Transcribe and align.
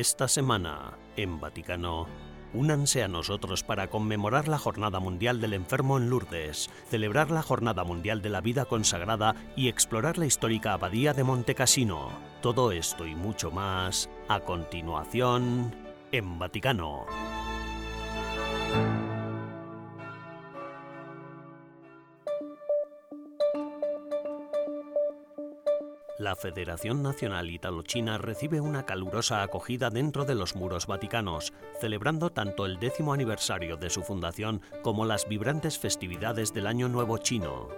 Esta 0.00 0.28
semana, 0.28 0.96
en 1.16 1.40
Vaticano, 1.40 2.06
únanse 2.54 3.02
a 3.02 3.08
nosotros 3.08 3.62
para 3.62 3.90
conmemorar 3.90 4.48
la 4.48 4.56
Jornada 4.56 4.98
Mundial 4.98 5.42
del 5.42 5.52
Enfermo 5.52 5.98
en 5.98 6.08
Lourdes, 6.08 6.70
celebrar 6.88 7.30
la 7.30 7.42
Jornada 7.42 7.84
Mundial 7.84 8.22
de 8.22 8.30
la 8.30 8.40
Vida 8.40 8.64
Consagrada 8.64 9.34
y 9.56 9.68
explorar 9.68 10.16
la 10.16 10.24
histórica 10.24 10.72
Abadía 10.72 11.12
de 11.12 11.22
Montecassino. 11.22 12.08
Todo 12.40 12.72
esto 12.72 13.06
y 13.06 13.14
mucho 13.14 13.50
más, 13.50 14.08
a 14.28 14.40
continuación, 14.40 15.74
en 16.12 16.38
Vaticano. 16.38 17.04
La 26.20 26.36
Federación 26.36 27.02
Nacional 27.02 27.48
Italo-China 27.48 28.18
recibe 28.18 28.60
una 28.60 28.84
calurosa 28.84 29.42
acogida 29.42 29.88
dentro 29.88 30.26
de 30.26 30.34
los 30.34 30.54
muros 30.54 30.86
vaticanos, 30.86 31.54
celebrando 31.80 32.28
tanto 32.28 32.66
el 32.66 32.78
décimo 32.78 33.14
aniversario 33.14 33.78
de 33.78 33.88
su 33.88 34.02
fundación 34.02 34.60
como 34.82 35.06
las 35.06 35.26
vibrantes 35.26 35.78
festividades 35.78 36.52
del 36.52 36.66
Año 36.66 36.90
Nuevo 36.90 37.16
Chino. 37.16 37.68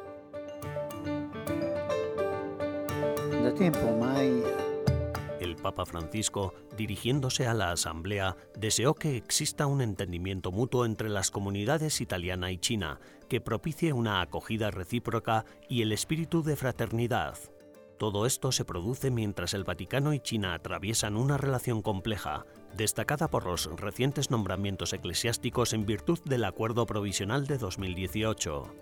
El 5.38 5.54
Papa 5.54 5.86
Francisco, 5.86 6.52
dirigiéndose 6.76 7.46
a 7.46 7.54
la 7.54 7.70
Asamblea, 7.70 8.36
deseó 8.58 8.94
que 8.94 9.16
exista 9.16 9.66
un 9.68 9.80
entendimiento 9.80 10.50
mutuo 10.50 10.84
entre 10.84 11.10
las 11.10 11.30
comunidades 11.30 12.00
italiana 12.00 12.50
y 12.50 12.58
china, 12.58 12.98
que 13.28 13.40
propicie 13.40 13.92
una 13.92 14.20
acogida 14.20 14.72
recíproca 14.72 15.44
y 15.68 15.82
el 15.82 15.92
espíritu 15.92 16.42
de 16.42 16.56
fraternidad. 16.56 17.38
Todo 17.98 18.26
esto 18.26 18.52
se 18.52 18.64
produce 18.64 19.10
mientras 19.10 19.54
el 19.54 19.64
Vaticano 19.64 20.12
y 20.12 20.20
China 20.20 20.54
atraviesan 20.54 21.16
una 21.16 21.38
relación 21.38 21.82
compleja, 21.82 22.46
destacada 22.76 23.28
por 23.28 23.46
los 23.46 23.68
recientes 23.80 24.30
nombramientos 24.30 24.92
eclesiásticos 24.92 25.72
en 25.72 25.86
virtud 25.86 26.18
del 26.24 26.44
Acuerdo 26.44 26.86
Provisional 26.86 27.46
de 27.46 27.58
2018. 27.58 28.74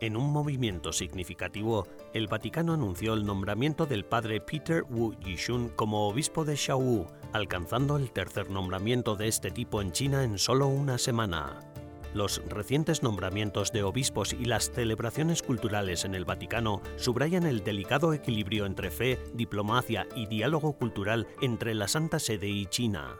En 0.00 0.16
un 0.16 0.30
movimiento 0.30 0.92
significativo, 0.92 1.88
el 2.12 2.28
Vaticano 2.28 2.74
anunció 2.74 3.14
el 3.14 3.24
nombramiento 3.24 3.84
del 3.84 4.04
padre 4.04 4.40
Peter 4.40 4.84
Wu 4.84 5.14
Yishun 5.18 5.70
como 5.70 6.06
obispo 6.06 6.44
de 6.44 6.54
Shaowu, 6.54 7.06
alcanzando 7.32 7.96
el 7.96 8.12
tercer 8.12 8.48
nombramiento 8.48 9.16
de 9.16 9.26
este 9.26 9.50
tipo 9.50 9.82
en 9.82 9.90
China 9.90 10.22
en 10.22 10.38
solo 10.38 10.68
una 10.68 10.98
semana. 10.98 11.58
Los 12.14 12.42
recientes 12.48 13.02
nombramientos 13.02 13.70
de 13.70 13.82
obispos 13.82 14.32
y 14.32 14.46
las 14.46 14.70
celebraciones 14.70 15.42
culturales 15.42 16.04
en 16.04 16.14
el 16.14 16.24
Vaticano 16.24 16.80
subrayan 16.96 17.46
el 17.46 17.62
delicado 17.62 18.14
equilibrio 18.14 18.64
entre 18.64 18.90
fe, 18.90 19.18
diplomacia 19.34 20.06
y 20.16 20.26
diálogo 20.26 20.72
cultural 20.72 21.26
entre 21.42 21.74
la 21.74 21.86
Santa 21.86 22.18
Sede 22.18 22.48
y 22.48 22.66
China. 22.66 23.18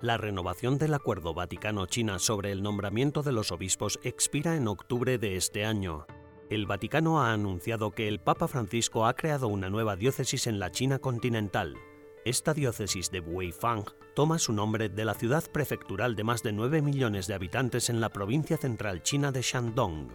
La 0.00 0.16
renovación 0.16 0.78
del 0.78 0.94
Acuerdo 0.94 1.34
Vaticano-China 1.34 2.18
sobre 2.20 2.52
el 2.52 2.62
nombramiento 2.62 3.22
de 3.22 3.32
los 3.32 3.52
obispos 3.52 3.98
expira 4.02 4.56
en 4.56 4.68
octubre 4.68 5.18
de 5.18 5.36
este 5.36 5.64
año. 5.64 6.06
El 6.48 6.66
Vaticano 6.66 7.20
ha 7.20 7.32
anunciado 7.32 7.90
que 7.90 8.08
el 8.08 8.20
Papa 8.20 8.48
Francisco 8.48 9.06
ha 9.06 9.14
creado 9.14 9.48
una 9.48 9.70
nueva 9.70 9.96
diócesis 9.96 10.46
en 10.46 10.58
la 10.58 10.70
China 10.70 11.00
continental, 11.00 11.76
esta 12.24 12.52
diócesis 12.52 13.10
de 13.10 13.20
Weifang 13.20 13.84
toma 14.14 14.38
su 14.38 14.52
nombre 14.52 14.90
de 14.90 15.04
la 15.06 15.14
ciudad 15.14 15.44
prefectural 15.50 16.16
de 16.16 16.24
más 16.24 16.42
de 16.42 16.52
9 16.52 16.82
millones 16.82 17.26
de 17.26 17.34
habitantes 17.34 17.88
en 17.88 18.00
la 18.00 18.10
provincia 18.10 18.58
central 18.58 19.02
china 19.02 19.32
de 19.32 19.40
Shandong. 19.40 20.10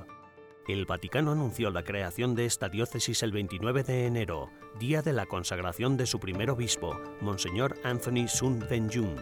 El 0.68 0.86
Vaticano 0.86 1.32
anunció 1.32 1.72
la 1.72 1.84
creación 1.84 2.36
de 2.36 2.46
esta 2.46 2.70
diócesis 2.70 3.24
el 3.24 3.32
29 3.32 3.84
de 3.84 4.06
enero, 4.06 4.52
día 4.80 5.02
de 5.02 5.14
la 5.14 5.26
consagración 5.26 5.98
de 5.98 6.06
su 6.06 6.20
primer 6.20 6.52
obispo, 6.52 7.00
Monseñor 7.22 7.76
Anthony 7.84 8.28
Sun 8.28 8.64
Wenjun. 8.70 9.16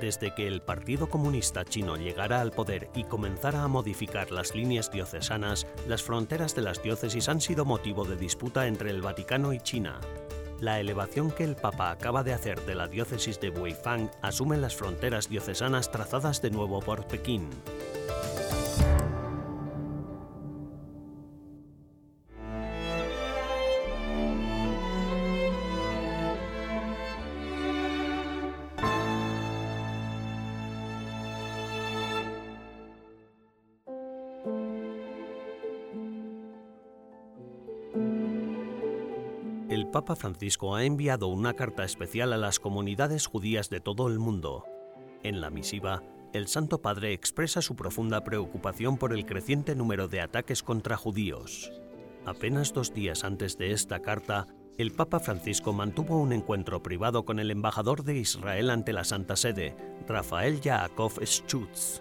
Desde 0.00 0.34
que 0.34 0.46
el 0.46 0.62
Partido 0.62 1.08
Comunista 1.08 1.64
Chino 1.64 1.96
llegara 1.96 2.40
al 2.40 2.50
poder 2.50 2.90
y 2.94 3.04
comenzara 3.04 3.62
a 3.62 3.68
modificar 3.68 4.30
las 4.30 4.54
líneas 4.54 4.90
diocesanas, 4.90 5.66
las 5.86 6.02
fronteras 6.02 6.54
de 6.54 6.62
las 6.62 6.82
diócesis 6.82 7.28
han 7.28 7.40
sido 7.40 7.64
motivo 7.64 8.04
de 8.04 8.16
disputa 8.16 8.66
entre 8.66 8.90
el 8.90 9.00
Vaticano 9.00 9.52
y 9.52 9.60
China, 9.60 10.00
la 10.60 10.80
elevación 10.80 11.30
que 11.30 11.44
el 11.44 11.56
Papa 11.56 11.90
acaba 11.90 12.22
de 12.22 12.32
hacer 12.32 12.60
de 12.66 12.74
la 12.74 12.88
diócesis 12.88 13.40
de 13.40 13.50
Weifang 13.50 14.10
asume 14.22 14.56
las 14.56 14.74
fronteras 14.74 15.28
diocesanas 15.28 15.90
trazadas 15.90 16.40
de 16.42 16.50
nuevo 16.50 16.80
por 16.80 17.06
Pekín. 17.06 17.50
Papa 40.06 40.20
Francisco 40.20 40.76
ha 40.76 40.84
enviado 40.84 41.26
una 41.26 41.54
carta 41.54 41.82
especial 41.82 42.32
a 42.32 42.36
las 42.36 42.60
comunidades 42.60 43.26
judías 43.26 43.70
de 43.70 43.80
todo 43.80 44.06
el 44.06 44.20
mundo. 44.20 44.64
En 45.24 45.40
la 45.40 45.50
misiva, 45.50 46.04
el 46.32 46.46
Santo 46.46 46.80
Padre 46.80 47.12
expresa 47.12 47.60
su 47.60 47.74
profunda 47.74 48.22
preocupación 48.22 48.98
por 48.98 49.12
el 49.12 49.26
creciente 49.26 49.74
número 49.74 50.06
de 50.06 50.20
ataques 50.20 50.62
contra 50.62 50.96
judíos. 50.96 51.72
Apenas 52.24 52.72
dos 52.72 52.94
días 52.94 53.24
antes 53.24 53.58
de 53.58 53.72
esta 53.72 53.98
carta, 53.98 54.46
el 54.78 54.92
Papa 54.92 55.18
Francisco 55.18 55.72
mantuvo 55.72 56.20
un 56.20 56.32
encuentro 56.32 56.84
privado 56.84 57.24
con 57.24 57.40
el 57.40 57.50
embajador 57.50 58.04
de 58.04 58.16
Israel 58.16 58.70
ante 58.70 58.92
la 58.92 59.02
Santa 59.02 59.34
Sede, 59.34 59.74
Rafael 60.06 60.60
Yaakov 60.60 61.18
Schutz. 61.24 62.00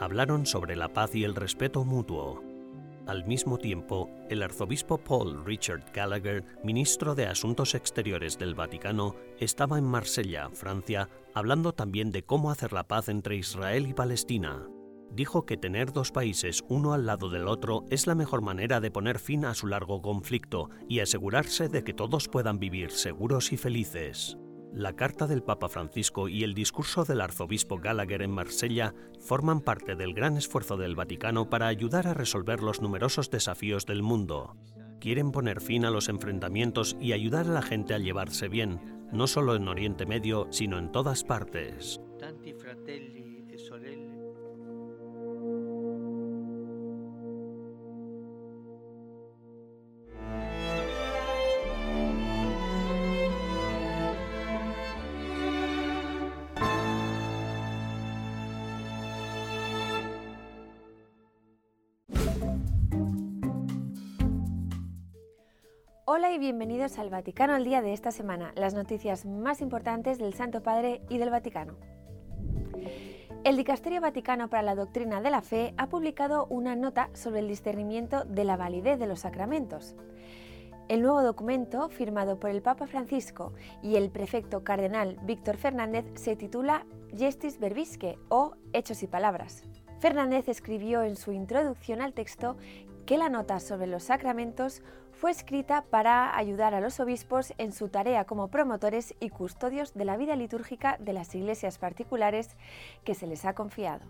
Hablaron 0.00 0.46
sobre 0.46 0.74
la 0.74 0.88
paz 0.88 1.14
y 1.14 1.24
el 1.24 1.34
respeto 1.34 1.84
mutuo. 1.84 2.51
Al 3.06 3.26
mismo 3.26 3.58
tiempo, 3.58 4.08
el 4.30 4.42
arzobispo 4.42 4.96
Paul 4.96 5.44
Richard 5.44 5.92
Gallagher, 5.92 6.44
ministro 6.62 7.16
de 7.16 7.26
Asuntos 7.26 7.74
Exteriores 7.74 8.38
del 8.38 8.54
Vaticano, 8.54 9.16
estaba 9.40 9.76
en 9.76 9.84
Marsella, 9.84 10.48
Francia, 10.52 11.08
hablando 11.34 11.72
también 11.72 12.12
de 12.12 12.22
cómo 12.22 12.52
hacer 12.52 12.72
la 12.72 12.86
paz 12.86 13.08
entre 13.08 13.36
Israel 13.36 13.88
y 13.88 13.92
Palestina. 13.92 14.68
Dijo 15.10 15.44
que 15.44 15.56
tener 15.56 15.92
dos 15.92 16.12
países 16.12 16.62
uno 16.68 16.92
al 16.92 17.04
lado 17.04 17.28
del 17.28 17.48
otro 17.48 17.84
es 17.90 18.06
la 18.06 18.14
mejor 18.14 18.40
manera 18.40 18.80
de 18.80 18.92
poner 18.92 19.18
fin 19.18 19.44
a 19.44 19.54
su 19.54 19.66
largo 19.66 20.00
conflicto 20.00 20.70
y 20.88 21.00
asegurarse 21.00 21.68
de 21.68 21.82
que 21.82 21.94
todos 21.94 22.28
puedan 22.28 22.60
vivir 22.60 22.92
seguros 22.92 23.52
y 23.52 23.56
felices. 23.56 24.38
La 24.74 24.96
carta 24.96 25.26
del 25.26 25.42
Papa 25.42 25.68
Francisco 25.68 26.28
y 26.28 26.44
el 26.44 26.54
discurso 26.54 27.04
del 27.04 27.20
arzobispo 27.20 27.76
Gallagher 27.76 28.22
en 28.22 28.30
Marsella 28.30 28.94
forman 29.20 29.60
parte 29.60 29.96
del 29.96 30.14
gran 30.14 30.38
esfuerzo 30.38 30.78
del 30.78 30.96
Vaticano 30.96 31.50
para 31.50 31.66
ayudar 31.66 32.06
a 32.06 32.14
resolver 32.14 32.62
los 32.62 32.80
numerosos 32.80 33.30
desafíos 33.30 33.84
del 33.84 34.02
mundo. 34.02 34.56
Quieren 34.98 35.30
poner 35.30 35.60
fin 35.60 35.84
a 35.84 35.90
los 35.90 36.08
enfrentamientos 36.08 36.96
y 36.98 37.12
ayudar 37.12 37.46
a 37.48 37.52
la 37.52 37.62
gente 37.62 37.92
a 37.92 37.98
llevarse 37.98 38.48
bien, 38.48 39.08
no 39.12 39.26
solo 39.26 39.56
en 39.56 39.68
Oriente 39.68 40.06
Medio, 40.06 40.46
sino 40.50 40.78
en 40.78 40.90
todas 40.90 41.22
partes. 41.22 42.00
Bienvenidos 66.38 66.98
al 66.98 67.10
Vaticano 67.10 67.54
al 67.54 67.62
día 67.62 67.82
de 67.82 67.92
esta 67.92 68.10
semana, 68.10 68.52
las 68.56 68.72
noticias 68.72 69.26
más 69.26 69.60
importantes 69.60 70.18
del 70.18 70.32
Santo 70.32 70.62
Padre 70.62 71.02
y 71.10 71.18
del 71.18 71.30
Vaticano. 71.30 71.74
El 73.44 73.56
Dicasterio 73.56 74.00
Vaticano 74.00 74.48
para 74.48 74.62
la 74.62 74.74
Doctrina 74.74 75.20
de 75.20 75.30
la 75.30 75.42
Fe 75.42 75.74
ha 75.76 75.88
publicado 75.88 76.46
una 76.46 76.74
nota 76.74 77.10
sobre 77.12 77.40
el 77.40 77.48
discernimiento 77.48 78.24
de 78.24 78.44
la 78.44 78.56
validez 78.56 78.98
de 78.98 79.06
los 79.06 79.20
sacramentos. 79.20 79.94
El 80.88 81.02
nuevo 81.02 81.22
documento, 81.22 81.90
firmado 81.90 82.40
por 82.40 82.50
el 82.50 82.62
Papa 82.62 82.86
Francisco 82.86 83.52
y 83.82 83.96
el 83.96 84.10
prefecto 84.10 84.64
cardenal 84.64 85.18
Víctor 85.24 85.58
Fernández, 85.58 86.06
se 86.14 86.34
titula 86.34 86.86
Gestis 87.14 87.60
Verbisque 87.60 88.18
o 88.30 88.54
Hechos 88.72 89.02
y 89.02 89.06
Palabras. 89.06 89.64
Fernández 90.00 90.48
escribió 90.48 91.04
en 91.04 91.14
su 91.14 91.30
introducción 91.30 92.00
al 92.00 92.14
texto 92.14 92.56
que 93.06 93.18
la 93.18 93.28
nota 93.28 93.60
sobre 93.60 93.86
los 93.86 94.04
sacramentos 94.04 94.82
fue 95.12 95.30
escrita 95.30 95.84
para 95.88 96.36
ayudar 96.36 96.74
a 96.74 96.80
los 96.80 96.98
obispos 97.00 97.52
en 97.58 97.72
su 97.72 97.88
tarea 97.88 98.24
como 98.24 98.48
promotores 98.48 99.14
y 99.20 99.28
custodios 99.28 99.94
de 99.94 100.04
la 100.04 100.16
vida 100.16 100.36
litúrgica 100.36 100.96
de 100.98 101.12
las 101.12 101.34
iglesias 101.34 101.78
particulares 101.78 102.56
que 103.04 103.14
se 103.14 103.26
les 103.26 103.44
ha 103.44 103.54
confiado. 103.54 104.02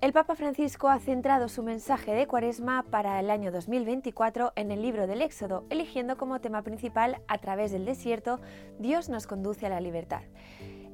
El 0.00 0.12
Papa 0.12 0.36
Francisco 0.36 0.88
ha 0.88 1.00
centrado 1.00 1.48
su 1.48 1.64
mensaje 1.64 2.12
de 2.12 2.28
Cuaresma 2.28 2.84
para 2.84 3.18
el 3.18 3.30
año 3.30 3.50
2024 3.50 4.52
en 4.54 4.70
el 4.70 4.80
libro 4.80 5.08
del 5.08 5.22
Éxodo, 5.22 5.64
eligiendo 5.70 6.16
como 6.16 6.40
tema 6.40 6.62
principal 6.62 7.20
A 7.26 7.38
través 7.38 7.72
del 7.72 7.84
desierto, 7.84 8.38
Dios 8.78 9.08
nos 9.08 9.26
conduce 9.26 9.66
a 9.66 9.70
la 9.70 9.80
libertad. 9.80 10.22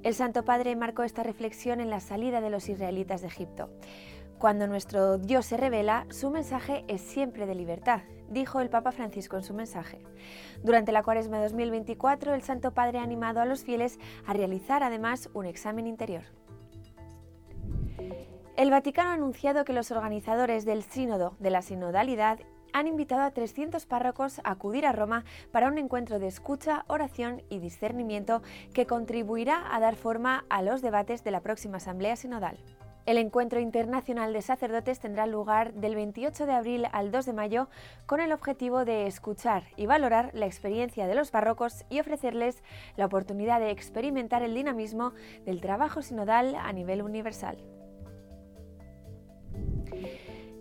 El 0.04 0.14
Santo 0.14 0.44
Padre 0.44 0.74
marcó 0.74 1.02
esta 1.02 1.22
reflexión 1.22 1.80
en 1.80 1.90
la 1.90 2.00
salida 2.00 2.40
de 2.40 2.48
los 2.48 2.68
israelitas 2.70 3.20
de 3.20 3.28
Egipto. 3.28 3.68
Cuando 4.38 4.66
nuestro 4.66 5.18
Dios 5.18 5.46
se 5.46 5.56
revela, 5.56 6.06
su 6.10 6.30
mensaje 6.30 6.84
es 6.88 7.00
siempre 7.00 7.46
de 7.46 7.54
libertad, 7.54 8.02
dijo 8.28 8.60
el 8.60 8.68
Papa 8.68 8.92
Francisco 8.92 9.36
en 9.36 9.44
su 9.44 9.54
mensaje. 9.54 10.02
Durante 10.62 10.92
la 10.92 11.02
Cuaresma 11.02 11.40
2024, 11.42 12.34
el 12.34 12.42
Santo 12.42 12.72
Padre 12.72 12.98
ha 12.98 13.02
animado 13.02 13.40
a 13.40 13.46
los 13.46 13.64
fieles 13.64 13.98
a 14.26 14.32
realizar 14.32 14.82
además 14.82 15.30
un 15.34 15.46
examen 15.46 15.86
interior. 15.86 16.24
El 18.56 18.70
Vaticano 18.70 19.10
ha 19.10 19.14
anunciado 19.14 19.64
que 19.64 19.72
los 19.72 19.90
organizadores 19.90 20.64
del 20.64 20.82
Sínodo 20.82 21.36
de 21.40 21.50
la 21.50 21.62
Sinodalidad 21.62 22.38
han 22.72 22.88
invitado 22.88 23.22
a 23.22 23.30
300 23.30 23.86
párrocos 23.86 24.40
a 24.40 24.50
acudir 24.50 24.84
a 24.84 24.92
Roma 24.92 25.24
para 25.52 25.68
un 25.68 25.78
encuentro 25.78 26.18
de 26.18 26.26
escucha, 26.26 26.84
oración 26.88 27.42
y 27.48 27.60
discernimiento 27.60 28.42
que 28.74 28.86
contribuirá 28.86 29.74
a 29.74 29.80
dar 29.80 29.94
forma 29.94 30.44
a 30.50 30.60
los 30.60 30.82
debates 30.82 31.22
de 31.24 31.30
la 31.30 31.40
próxima 31.40 31.76
Asamblea 31.76 32.16
Sinodal. 32.16 32.58
El 33.06 33.18
encuentro 33.18 33.60
internacional 33.60 34.32
de 34.32 34.40
sacerdotes 34.40 34.98
tendrá 34.98 35.26
lugar 35.26 35.74
del 35.74 35.94
28 35.94 36.46
de 36.46 36.52
abril 36.52 36.86
al 36.90 37.10
2 37.10 37.26
de 37.26 37.32
mayo 37.34 37.68
con 38.06 38.20
el 38.20 38.32
objetivo 38.32 38.86
de 38.86 39.06
escuchar 39.06 39.64
y 39.76 39.84
valorar 39.84 40.30
la 40.32 40.46
experiencia 40.46 41.06
de 41.06 41.14
los 41.14 41.30
párrocos 41.30 41.84
y 41.90 42.00
ofrecerles 42.00 42.62
la 42.96 43.04
oportunidad 43.04 43.60
de 43.60 43.70
experimentar 43.70 44.42
el 44.42 44.54
dinamismo 44.54 45.12
del 45.44 45.60
trabajo 45.60 46.00
sinodal 46.00 46.54
a 46.54 46.72
nivel 46.72 47.02
universal. 47.02 47.58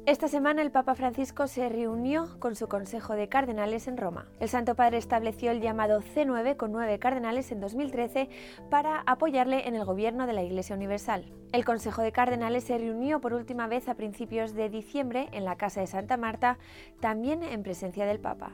Esta 0.06 0.28
semana 0.28 0.62
el 0.62 0.70
Papa 0.70 0.96
Francisco 0.96 1.48
se 1.48 1.70
reunió 1.70 2.38
con 2.40 2.58
su 2.58 2.68
Consejo 2.68 3.14
de 3.14 3.30
Cardenales 3.30 3.88
en 3.88 3.96
Roma. 3.96 4.28
El 4.42 4.50
Santo 4.50 4.76
Padre 4.76 4.98
estableció 4.98 5.50
el 5.50 5.62
llamado 5.62 6.02
C9 6.02 6.58
con 6.58 6.74
nueve 6.74 7.00
cardenales 7.00 7.54
en 7.54 7.62
2013 7.62 8.28
para 8.70 9.00
apoyarle 9.06 9.66
en 9.66 9.76
el 9.76 9.86
gobierno 9.86 10.28
de 10.28 10.34
la 10.34 10.44
Iglesia 10.44 10.76
Universal. 10.76 11.32
El 11.54 11.64
Consejo 11.64 12.02
de 12.02 12.12
Cardenales 12.12 12.66
se 12.66 12.78
reunió 12.78 13.22
por 13.22 13.34
última 13.34 13.68
vez 13.68 13.88
a 13.88 13.96
principios 13.96 14.54
de 14.54 14.68
diciembre 14.68 15.30
en 15.32 15.46
la 15.46 15.56
Casa 15.56 15.80
de 15.80 15.88
Santa 15.88 16.18
Marta, 16.18 16.58
también 17.00 17.42
en 17.42 17.64
presencia 17.64 18.06
del 18.06 18.20
Papa. 18.20 18.52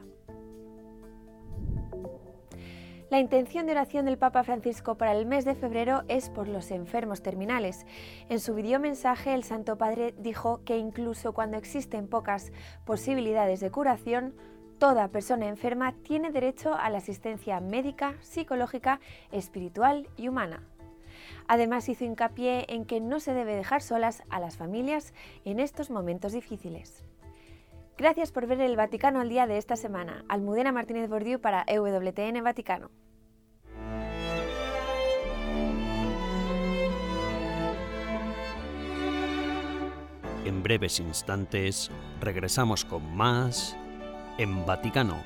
La 3.09 3.19
intención 3.19 3.65
de 3.65 3.71
oración 3.71 4.05
del 4.05 4.19
Papa 4.19 4.43
Francisco 4.43 4.95
para 4.95 5.13
el 5.13 5.25
mes 5.25 5.43
de 5.43 5.55
febrero 5.55 6.03
es 6.07 6.29
por 6.29 6.47
los 6.47 6.69
enfermos 6.69 7.23
terminales. 7.23 7.87
En 8.29 8.39
su 8.39 8.53
mensaje, 8.53 9.33
el 9.33 9.43
Santo 9.43 9.79
Padre 9.79 10.13
dijo 10.19 10.61
que 10.63 10.77
incluso 10.77 11.33
cuando 11.33 11.57
existen 11.57 12.07
pocas 12.07 12.51
posibilidades 12.85 13.61
de 13.61 13.71
curación, 13.71 14.35
toda 14.77 15.07
persona 15.07 15.47
enferma 15.47 15.95
tiene 16.03 16.29
derecho 16.29 16.75
a 16.75 16.91
la 16.91 16.99
asistencia 16.99 17.59
médica, 17.59 18.13
psicológica, 18.21 18.99
espiritual 19.31 20.07
y 20.15 20.27
humana. 20.27 20.61
Además 21.47 21.89
hizo 21.89 22.05
hincapié 22.05 22.67
en 22.69 22.85
que 22.85 23.01
no 23.01 23.19
se 23.19 23.33
debe 23.33 23.55
dejar 23.55 23.81
solas 23.81 24.21
a 24.29 24.39
las 24.39 24.55
familias 24.55 25.15
en 25.45 25.59
estos 25.59 25.89
momentos 25.89 26.33
difíciles. 26.33 27.03
Gracias 27.99 28.31
por 28.31 28.47
ver 28.47 28.61
el 28.61 28.77
Vaticano 28.77 29.19
al 29.19 29.27
día 29.27 29.45
de 29.45 29.57
esta 29.57 29.75
semana. 29.75 30.23
Almudena 30.29 30.71
Martínez 30.71 31.09
Bordiú 31.09 31.41
para 31.41 31.65
EWTN 31.67 32.41
Vaticano. 32.41 32.91
En 40.45 40.63
breves 40.63 41.01
instantes 41.01 41.91
regresamos 42.21 42.85
con 42.85 43.17
más 43.17 43.75
en 44.37 44.65
Vaticano. 44.65 45.21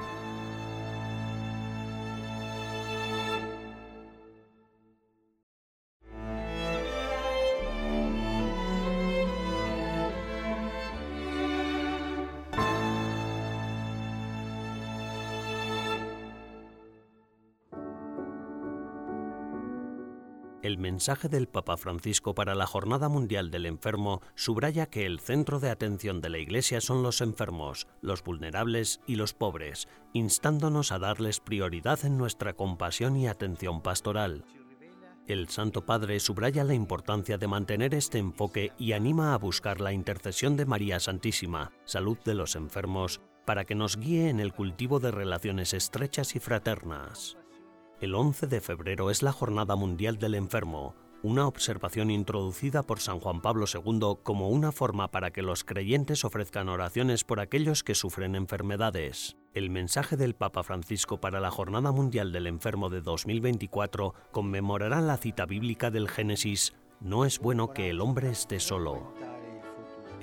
El 20.64 20.78
mensaje 20.78 21.28
del 21.28 21.50
Papa 21.50 21.76
Francisco 21.76 22.34
para 22.34 22.56
la 22.56 22.66
Jornada 22.66 23.10
Mundial 23.10 23.52
del 23.52 23.66
Enfermo 23.66 24.22
subraya 24.34 24.86
que 24.86 25.06
el 25.06 25.20
centro 25.20 25.60
de 25.60 25.70
atención 25.70 26.22
de 26.22 26.30
la 26.30 26.38
Iglesia 26.38 26.80
son 26.80 27.04
los 27.04 27.20
enfermos, 27.20 27.86
los 28.00 28.24
vulnerables 28.24 29.02
y 29.06 29.18
los 29.18 29.34
pobres, 29.34 29.90
instándonos 30.14 30.94
a 30.94 31.00
darles 31.00 31.42
prioridad 31.42 32.06
en 32.06 32.18
nuestra 32.18 32.54
compasión 32.54 33.18
y 33.18 33.28
atención 33.28 33.82
pastoral. 33.82 34.46
El 35.28 35.50
Santo 35.50 35.86
Padre 35.86 36.22
subraya 36.22 36.64
la 36.64 36.76
importancia 36.76 37.38
de 37.38 37.48
mantener 37.48 37.94
este 37.94 38.20
enfoque 38.20 38.72
y 38.80 38.94
anima 38.94 39.34
a 39.34 39.40
buscar 39.40 39.82
la 39.82 39.92
intercesión 39.92 40.56
de 40.56 40.66
María 40.66 41.02
Santísima, 41.02 41.74
salud 41.84 42.18
de 42.24 42.36
los 42.36 42.56
enfermos, 42.56 43.20
para 43.46 43.66
que 43.66 43.76
nos 43.76 43.98
guíe 43.98 44.30
en 44.30 44.40
el 44.40 44.54
cultivo 44.54 45.02
de 45.02 45.12
relaciones 45.12 45.74
estrechas 45.74 46.38
y 46.38 46.40
fraternas. 46.40 47.36
El 48.04 48.16
11 48.16 48.48
de 48.48 48.60
febrero 48.60 49.10
es 49.12 49.24
la 49.24 49.32
Jornada 49.32 49.78
Mundial 49.78 50.18
del 50.18 50.36
Enfermo, 50.36 50.94
una 51.22 51.48
observación 51.48 52.12
introducida 52.12 52.84
por 52.84 53.00
San 53.00 53.22
Juan 53.22 53.40
Pablo 53.40 53.66
II 53.74 54.18
como 54.24 54.50
una 54.50 54.74
forma 54.74 55.10
para 55.10 55.32
que 55.32 55.42
los 55.42 55.64
creyentes 55.64 56.26
ofrezcan 56.26 56.68
oraciones 56.68 57.24
por 57.24 57.40
aquellos 57.40 57.82
que 57.82 57.96
sufren 57.96 58.36
enfermedades. 58.36 59.38
El 59.54 59.70
mensaje 59.70 60.18
del 60.18 60.36
Papa 60.36 60.64
Francisco 60.64 61.22
para 61.22 61.40
la 61.40 61.50
Jornada 61.50 61.94
Mundial 61.94 62.34
del 62.34 62.48
Enfermo 62.48 62.90
de 62.90 63.00
2024 63.00 64.14
conmemorará 64.34 65.00
la 65.00 65.16
cita 65.16 65.46
bíblica 65.46 65.90
del 65.90 66.10
Génesis, 66.10 66.74
No 67.00 67.24
es 67.24 67.40
bueno 67.40 67.72
que 67.72 67.90
el 67.90 68.02
hombre 68.02 68.32
esté 68.32 68.60
solo. 68.60 69.33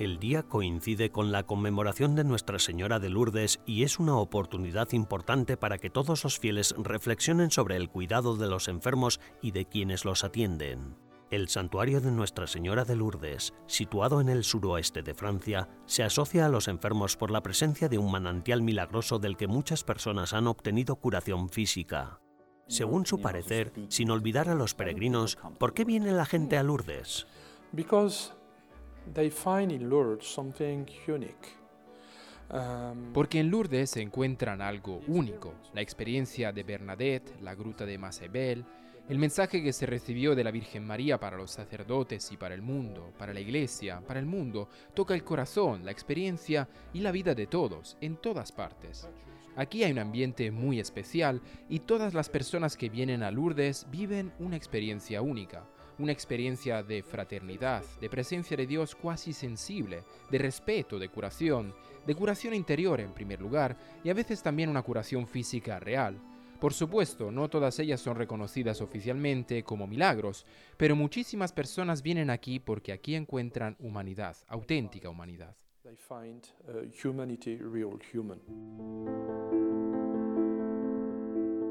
El 0.00 0.18
día 0.18 0.44
coincide 0.44 1.10
con 1.10 1.30
la 1.30 1.42
conmemoración 1.42 2.14
de 2.14 2.24
Nuestra 2.24 2.58
Señora 2.58 3.00
de 3.00 3.10
Lourdes 3.10 3.60
y 3.66 3.82
es 3.82 3.98
una 3.98 4.16
oportunidad 4.16 4.92
importante 4.92 5.58
para 5.58 5.76
que 5.76 5.90
todos 5.90 6.24
los 6.24 6.38
fieles 6.38 6.74
reflexionen 6.78 7.50
sobre 7.50 7.76
el 7.76 7.90
cuidado 7.90 8.34
de 8.38 8.48
los 8.48 8.68
enfermos 8.68 9.20
y 9.42 9.50
de 9.50 9.66
quienes 9.66 10.06
los 10.06 10.24
atienden. 10.24 10.96
El 11.30 11.50
santuario 11.50 12.00
de 12.00 12.10
Nuestra 12.12 12.46
Señora 12.46 12.86
de 12.86 12.96
Lourdes, 12.96 13.52
situado 13.66 14.22
en 14.22 14.30
el 14.30 14.42
suroeste 14.42 15.02
de 15.02 15.12
Francia, 15.12 15.68
se 15.84 16.02
asocia 16.02 16.46
a 16.46 16.48
los 16.48 16.68
enfermos 16.68 17.18
por 17.18 17.30
la 17.30 17.42
presencia 17.42 17.90
de 17.90 17.98
un 17.98 18.10
manantial 18.10 18.62
milagroso 18.62 19.18
del 19.18 19.36
que 19.36 19.48
muchas 19.48 19.84
personas 19.84 20.32
han 20.32 20.46
obtenido 20.46 20.96
curación 20.96 21.50
física. 21.50 22.20
Según 22.68 23.04
su 23.04 23.20
parecer, 23.20 23.74
sin 23.88 24.10
olvidar 24.10 24.48
a 24.48 24.54
los 24.54 24.74
peregrinos, 24.74 25.36
¿por 25.58 25.74
qué 25.74 25.84
viene 25.84 26.12
la 26.12 26.24
gente 26.24 26.56
a 26.56 26.62
Lourdes? 26.62 27.26
Um, 32.52 33.12
Porque 33.12 33.38
en 33.38 33.50
Lourdes 33.50 33.90
se 33.90 34.02
encuentran 34.02 34.60
algo 34.60 35.00
único, 35.06 35.54
la 35.72 35.80
experiencia 35.80 36.52
de 36.52 36.64
Bernadette, 36.64 37.40
la 37.40 37.54
gruta 37.54 37.86
de 37.86 37.96
Masebel, 37.96 38.64
el 39.08 39.18
mensaje 39.18 39.62
que 39.62 39.72
se 39.72 39.86
recibió 39.86 40.34
de 40.34 40.44
la 40.44 40.50
Virgen 40.50 40.86
María 40.86 41.18
para 41.18 41.36
los 41.36 41.52
sacerdotes 41.52 42.30
y 42.32 42.36
para 42.36 42.54
el 42.54 42.62
mundo, 42.62 43.12
para 43.18 43.32
la 43.32 43.40
iglesia, 43.40 44.00
para 44.06 44.20
el 44.20 44.26
mundo, 44.26 44.68
toca 44.94 45.14
el 45.14 45.24
corazón, 45.24 45.84
la 45.84 45.90
experiencia 45.90 46.68
y 46.92 47.00
la 47.00 47.12
vida 47.12 47.34
de 47.34 47.46
todos, 47.46 47.96
en 48.00 48.16
todas 48.16 48.52
partes. 48.52 49.08
Aquí 49.56 49.82
hay 49.84 49.92
un 49.92 49.98
ambiente 49.98 50.50
muy 50.50 50.80
especial 50.80 51.42
y 51.68 51.80
todas 51.80 52.14
las 52.14 52.28
personas 52.28 52.76
que 52.76 52.88
vienen 52.88 53.22
a 53.22 53.30
Lourdes 53.30 53.86
viven 53.90 54.32
una 54.38 54.56
experiencia 54.56 55.22
única 55.22 55.64
una 56.00 56.12
experiencia 56.12 56.82
de 56.82 57.02
fraternidad, 57.02 57.84
de 58.00 58.08
presencia 58.08 58.56
de 58.56 58.66
Dios 58.66 58.94
cuasi 58.94 59.32
sensible, 59.32 60.02
de 60.30 60.38
respeto, 60.38 60.98
de 60.98 61.08
curación, 61.08 61.74
de 62.06 62.14
curación 62.14 62.54
interior 62.54 63.00
en 63.00 63.12
primer 63.12 63.40
lugar 63.40 63.76
y 64.02 64.10
a 64.10 64.14
veces 64.14 64.42
también 64.42 64.70
una 64.70 64.82
curación 64.82 65.26
física 65.26 65.78
real. 65.78 66.18
Por 66.58 66.74
supuesto, 66.74 67.30
no 67.30 67.48
todas 67.48 67.78
ellas 67.78 68.00
son 68.00 68.16
reconocidas 68.16 68.80
oficialmente 68.80 69.62
como 69.62 69.86
milagros, 69.86 70.44
pero 70.76 70.96
muchísimas 70.96 71.52
personas 71.52 72.02
vienen 72.02 72.30
aquí 72.30 72.58
porque 72.58 72.92
aquí 72.92 73.14
encuentran 73.14 73.76
humanidad, 73.78 74.36
auténtica 74.48 75.08
humanidad. 75.08 75.56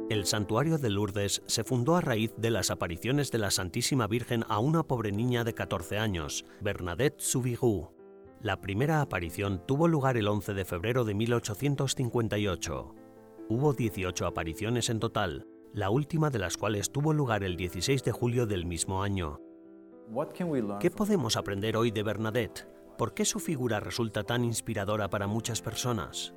El 0.10 0.25
santuario 0.25 0.80
de 0.80 0.89
Lourdes 0.89 1.44
se 1.46 1.63
fundó 1.63 1.96
a 1.96 2.01
raíz 2.01 2.34
de 2.36 2.50
las 2.50 2.72
apariciones 2.72 3.30
de 3.30 3.38
la 3.38 3.51
Santísima 3.51 4.08
Virgen 4.08 4.44
a 4.50 4.58
una 4.58 4.82
pobre 4.82 5.12
niña 5.12 5.44
de 5.44 5.54
14 5.54 6.00
años, 6.00 6.46
Bernadette 6.62 7.22
Soubirous. 7.22 7.89
La 8.42 8.60
primera 8.60 9.01
aparición 9.01 9.62
tuvo 9.68 9.88
lugar 9.88 10.18
el 10.18 10.28
11 10.28 10.56
de 10.56 10.66
febrero 10.66 11.06
de 11.06 11.13
1858. 11.13 12.96
Hubo 13.50 13.74
18 13.74 14.25
apariciones 14.25 14.89
en 14.89 15.00
total, 15.00 15.46
la 15.74 15.92
última 15.92 16.32
de 16.32 16.39
las 16.39 16.58
cuales 16.58 16.92
tuvo 16.92 17.13
lugar 17.13 17.44
el 17.44 17.56
16 17.56 18.04
de 18.04 18.12
julio 18.12 18.48
del 18.48 18.66
mismo 18.66 19.04
año. 19.04 19.39
¿Qué 20.80 20.89
podemos 20.89 21.38
aprender 21.38 21.78
hoy 21.78 21.92
de 21.92 22.01
Bernadette? 22.01 22.68
¿Por 22.98 23.13
qué 23.13 23.25
su 23.25 23.39
figura 23.39 23.80
resulta 23.80 24.24
tan 24.24 24.44
inspiradora 24.44 25.08
para 25.12 25.28
muchas 25.28 25.62
personas? 25.62 26.34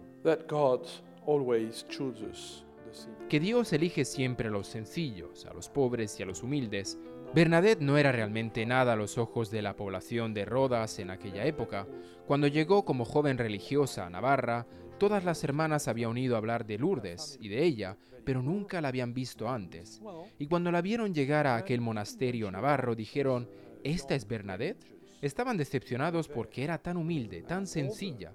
Que 3.29 3.41
Dios 3.41 3.73
elige 3.73 4.05
siempre 4.05 4.49
a 4.49 4.51
los 4.51 4.67
sencillos, 4.67 5.47
a 5.47 5.55
los 5.55 5.69
pobres 5.69 6.19
y 6.19 6.23
a 6.23 6.27
los 6.27 6.43
humildes. 6.43 6.99
Bernadette 7.35 7.81
no 7.81 7.97
era 7.97 8.13
realmente 8.13 8.67
nada 8.67 8.93
a 8.93 8.97
los 8.97 9.17
ojos 9.17 9.51
de 9.51 9.63
la 9.63 9.75
población 9.75 10.35
de 10.35 10.45
Rodas 10.45 10.99
en 10.99 11.11
aquella 11.11 11.47
época. 11.47 11.87
Cuando 12.27 12.47
llegó 12.47 12.85
como 12.85 13.05
joven 13.05 13.39
religiosa 13.39 14.07
a 14.07 14.11
Navarra, 14.11 14.67
todas 14.99 15.25
las 15.25 15.43
hermanas 15.43 15.89
habían 15.89 16.13
oído 16.13 16.37
hablar 16.37 16.67
de 16.67 16.79
Lourdes 16.79 17.39
y 17.41 17.49
de 17.49 17.65
ella, 17.65 17.97
pero 18.25 18.43
nunca 18.43 18.81
la 18.81 18.89
habían 18.89 19.15
visto 19.15 19.49
antes. 19.49 20.01
Y 20.39 20.47
cuando 20.47 20.71
la 20.71 20.83
vieron 20.83 21.15
llegar 21.15 21.47
a 21.47 21.57
aquel 21.57 21.81
monasterio 21.81 22.51
navarro, 22.51 22.95
dijeron, 22.95 23.49
¿esta 23.83 24.15
es 24.15 24.29
Bernadette? 24.29 24.85
Estaban 25.23 25.57
decepcionados 25.57 26.27
porque 26.27 26.65
era 26.65 26.79
tan 26.79 26.97
humilde, 26.97 27.43
tan 27.43 27.69
sencilla. 27.69 28.33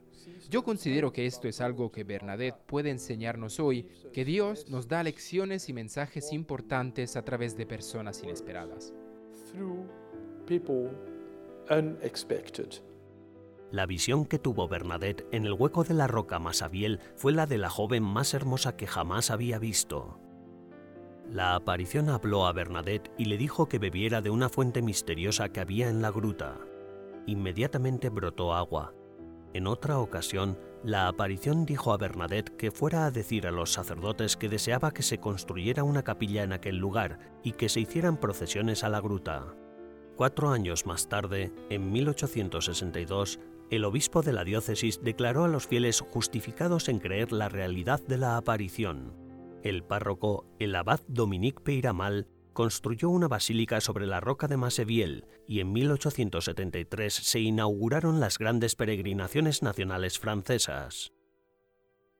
Yo 0.49 0.63
considero 0.63 1.11
que 1.11 1.25
esto 1.25 1.49
es 1.49 1.59
algo 1.59 1.91
que 1.91 2.05
Bernadette 2.05 2.55
puede 2.65 2.91
enseñarnos 2.91 3.59
hoy, 3.59 3.89
que 4.13 4.23
Dios 4.23 4.69
nos 4.69 4.87
da 4.87 5.03
lecciones 5.03 5.67
y 5.67 5.73
mensajes 5.73 6.31
importantes 6.31 7.17
a 7.17 7.23
través 7.23 7.57
de 7.57 7.65
personas 7.65 8.23
inesperadas. 8.23 8.93
La 13.69 13.85
visión 13.85 14.25
que 14.25 14.39
tuvo 14.39 14.69
Bernadette 14.69 15.27
en 15.33 15.45
el 15.45 15.51
hueco 15.51 15.83
de 15.83 15.93
la 15.93 16.07
roca 16.07 16.39
Masabiel 16.39 17.01
fue 17.17 17.33
la 17.33 17.45
de 17.47 17.57
la 17.57 17.69
joven 17.69 18.03
más 18.03 18.33
hermosa 18.33 18.77
que 18.77 18.87
jamás 18.87 19.29
había 19.29 19.59
visto. 19.59 20.21
La 21.29 21.55
aparición 21.55 22.07
habló 22.07 22.47
a 22.47 22.53
Bernadette 22.53 23.11
y 23.17 23.25
le 23.25 23.37
dijo 23.37 23.67
que 23.67 23.77
bebiera 23.77 24.21
de 24.21 24.29
una 24.29 24.47
fuente 24.47 24.81
misteriosa 24.81 25.49
que 25.49 25.59
había 25.59 25.89
en 25.89 26.01
la 26.01 26.11
gruta. 26.11 26.57
Inmediatamente 27.27 28.09
brotó 28.09 28.55
agua. 28.55 28.93
En 29.53 29.67
otra 29.67 29.99
ocasión, 29.99 30.57
la 30.83 31.07
aparición 31.07 31.65
dijo 31.65 31.91
a 31.91 31.97
Bernadette 31.97 32.55
que 32.55 32.71
fuera 32.71 33.05
a 33.05 33.11
decir 33.11 33.45
a 33.47 33.51
los 33.51 33.71
sacerdotes 33.73 34.37
que 34.37 34.49
deseaba 34.49 34.91
que 34.91 35.03
se 35.03 35.19
construyera 35.19 35.83
una 35.83 36.03
capilla 36.03 36.43
en 36.43 36.53
aquel 36.53 36.77
lugar 36.77 37.19
y 37.43 37.51
que 37.51 37.67
se 37.67 37.81
hicieran 37.81 38.17
procesiones 38.17 38.83
a 38.83 38.89
la 38.89 39.01
gruta. 39.01 39.55
Cuatro 40.15 40.49
años 40.49 40.85
más 40.85 41.09
tarde, 41.09 41.51
en 41.69 41.91
1862, 41.91 43.39
el 43.69 43.83
obispo 43.83 44.21
de 44.21 44.31
la 44.31 44.45
diócesis 44.45 45.03
declaró 45.03 45.43
a 45.43 45.49
los 45.49 45.67
fieles 45.67 45.99
justificados 45.99 46.87
en 46.87 46.99
creer 46.99 47.33
la 47.33 47.49
realidad 47.49 48.01
de 48.07 48.17
la 48.17 48.37
aparición. 48.37 49.13
El 49.63 49.83
párroco, 49.83 50.45
el 50.59 50.73
abad 50.75 51.01
Dominique 51.07 51.61
Peiramal, 51.61 52.27
construyó 52.57 53.11
una 53.11 53.27
basílica 53.27 53.79
sobre 53.81 54.07
la 54.07 54.19
roca 54.19 54.47
de 54.47 54.57
Maseviel 54.57 55.27
y 55.47 55.59
en 55.59 55.71
1873 55.73 57.13
se 57.13 57.39
inauguraron 57.39 58.19
las 58.19 58.39
grandes 58.39 58.75
peregrinaciones 58.75 59.61
nacionales 59.61 60.17
francesas. 60.17 61.13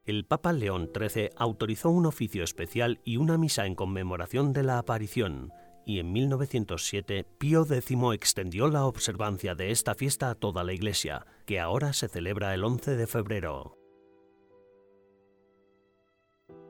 El 0.06 0.25
Papa 0.25 0.53
León 0.53 0.91
XIII 0.96 1.32
autorizó 1.38 1.89
un 1.89 2.06
oficio 2.06 2.44
especial 2.44 3.01
y 3.03 3.17
una 3.17 3.39
misa 3.39 3.65
en 3.65 3.74
conmemoración 3.74 4.53
de 4.53 4.62
la 4.62 4.77
aparición, 4.77 5.53
y 5.88 5.98
en 5.98 6.13
1907 6.13 7.25
Pío 7.39 7.65
X 7.65 7.98
extendió 8.13 8.67
la 8.67 8.86
observancia 8.86 9.56
de 9.56 9.72
esta 9.72 9.96
fiesta 9.96 10.29
a 10.29 10.36
toda 10.36 10.63
la 10.63 10.74
Iglesia, 10.74 11.25
que 11.48 11.60
ahora 11.60 11.94
se 11.94 12.10
celebra 12.10 12.53
el 12.53 12.63
11 12.63 12.96
de 12.96 13.08
febrero. 13.08 13.77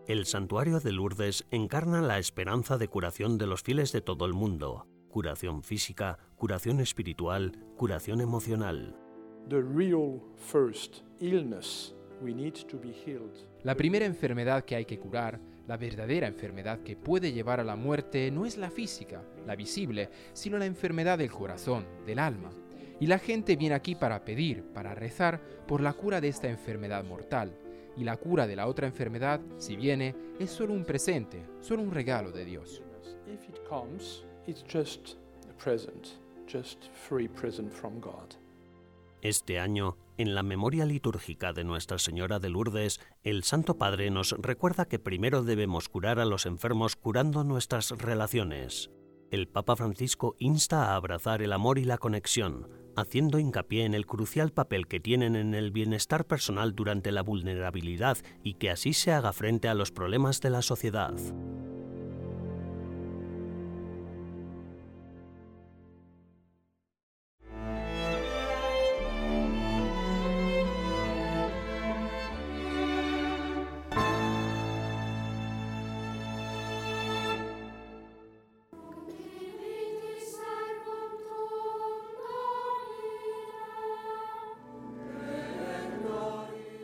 El 0.07 0.25
santuario 0.25 0.79
de 0.79 0.93
Lourdes 0.93 1.45
encarna 1.51 2.01
la 2.01 2.17
esperanza 2.17 2.77
de 2.77 2.87
curación 2.87 3.37
de 3.37 3.45
los 3.45 3.61
fieles 3.61 3.91
de 3.91 3.99
todo 3.99 4.25
el 4.25 4.31
mundo, 4.31 4.87
curación 5.09 5.63
física, 5.63 6.17
curación 6.37 6.79
espiritual, 6.79 7.51
curación 7.75 8.21
emocional. 8.21 8.95
La 13.63 13.75
primera 13.75 14.05
enfermedad 14.05 14.63
que 14.63 14.77
hay 14.77 14.85
que 14.85 14.97
curar, 14.97 15.41
la 15.67 15.75
verdadera 15.75 16.27
enfermedad 16.27 16.79
que 16.83 16.95
puede 16.95 17.33
llevar 17.33 17.59
a 17.59 17.65
la 17.65 17.75
muerte, 17.75 18.31
no 18.31 18.45
es 18.45 18.55
la 18.55 18.69
física, 18.69 19.21
la 19.45 19.57
visible, 19.57 20.09
sino 20.31 20.57
la 20.57 20.67
enfermedad 20.67 21.17
del 21.17 21.31
corazón, 21.31 21.85
del 22.05 22.19
alma. 22.19 22.51
Y 23.01 23.07
la 23.07 23.19
gente 23.19 23.57
viene 23.57 23.75
aquí 23.75 23.93
para 23.93 24.23
pedir, 24.23 24.63
para 24.73 24.95
rezar 24.95 25.41
por 25.67 25.81
la 25.81 25.91
cura 25.91 26.21
de 26.21 26.29
esta 26.29 26.47
enfermedad 26.47 27.03
mortal 27.03 27.51
y 27.97 28.03
la 28.03 28.17
cura 28.17 28.47
de 28.47 28.55
la 28.55 28.67
otra 28.67 28.87
enfermedad, 28.87 29.41
si 29.57 29.75
viene, 29.75 30.15
es 30.39 30.51
solo 30.51 30.73
un 30.73 30.85
presente, 30.85 31.45
solo 31.61 31.81
un 31.81 31.91
regalo 31.91 32.31
de 32.31 32.45
Dios. 32.45 32.81
Este 39.21 39.59
año, 39.59 39.97
en 40.17 40.35
la 40.35 40.43
memoria 40.43 40.85
litúrgica 40.85 41.51
de 41.51 41.63
Nuestra 41.63 41.97
Señora 41.97 42.39
de 42.39 42.49
Lourdes, 42.49 42.99
el 43.23 43.43
Santo 43.43 43.77
Padre 43.77 44.11
nos 44.11 44.31
recuerda 44.37 44.85
que 44.85 44.99
primero 44.99 45.43
debemos 45.43 45.89
curar 45.89 46.19
a 46.19 46.25
los 46.25 46.45
enfermos 46.45 46.95
curando 46.95 47.43
nuestras 47.43 47.91
relaciones. 47.91 48.91
El 49.31 49.47
Papa 49.47 49.75
Francisco 49.75 50.35
insta 50.37 50.91
a 50.91 50.95
abrazar 50.95 51.41
el 51.41 51.51
amor 51.51 51.79
y 51.79 51.83
la 51.83 51.97
conexión, 51.97 52.69
haciendo 52.97 53.39
hincapié 53.39 53.85
en 53.85 53.93
el 53.93 54.05
crucial 54.05 54.51
papel 54.51 54.87
que 54.87 54.99
tienen 54.99 55.35
en 55.35 55.53
el 55.53 55.71
bienestar 55.71 56.25
personal 56.25 56.75
durante 56.75 57.11
la 57.11 57.21
vulnerabilidad 57.21 58.17
y 58.43 58.55
que 58.55 58.71
así 58.71 58.93
se 58.93 59.11
haga 59.11 59.31
frente 59.31 59.69
a 59.69 59.75
los 59.75 59.91
problemas 59.91 60.41
de 60.41 60.49
la 60.49 60.61
sociedad. 60.61 61.13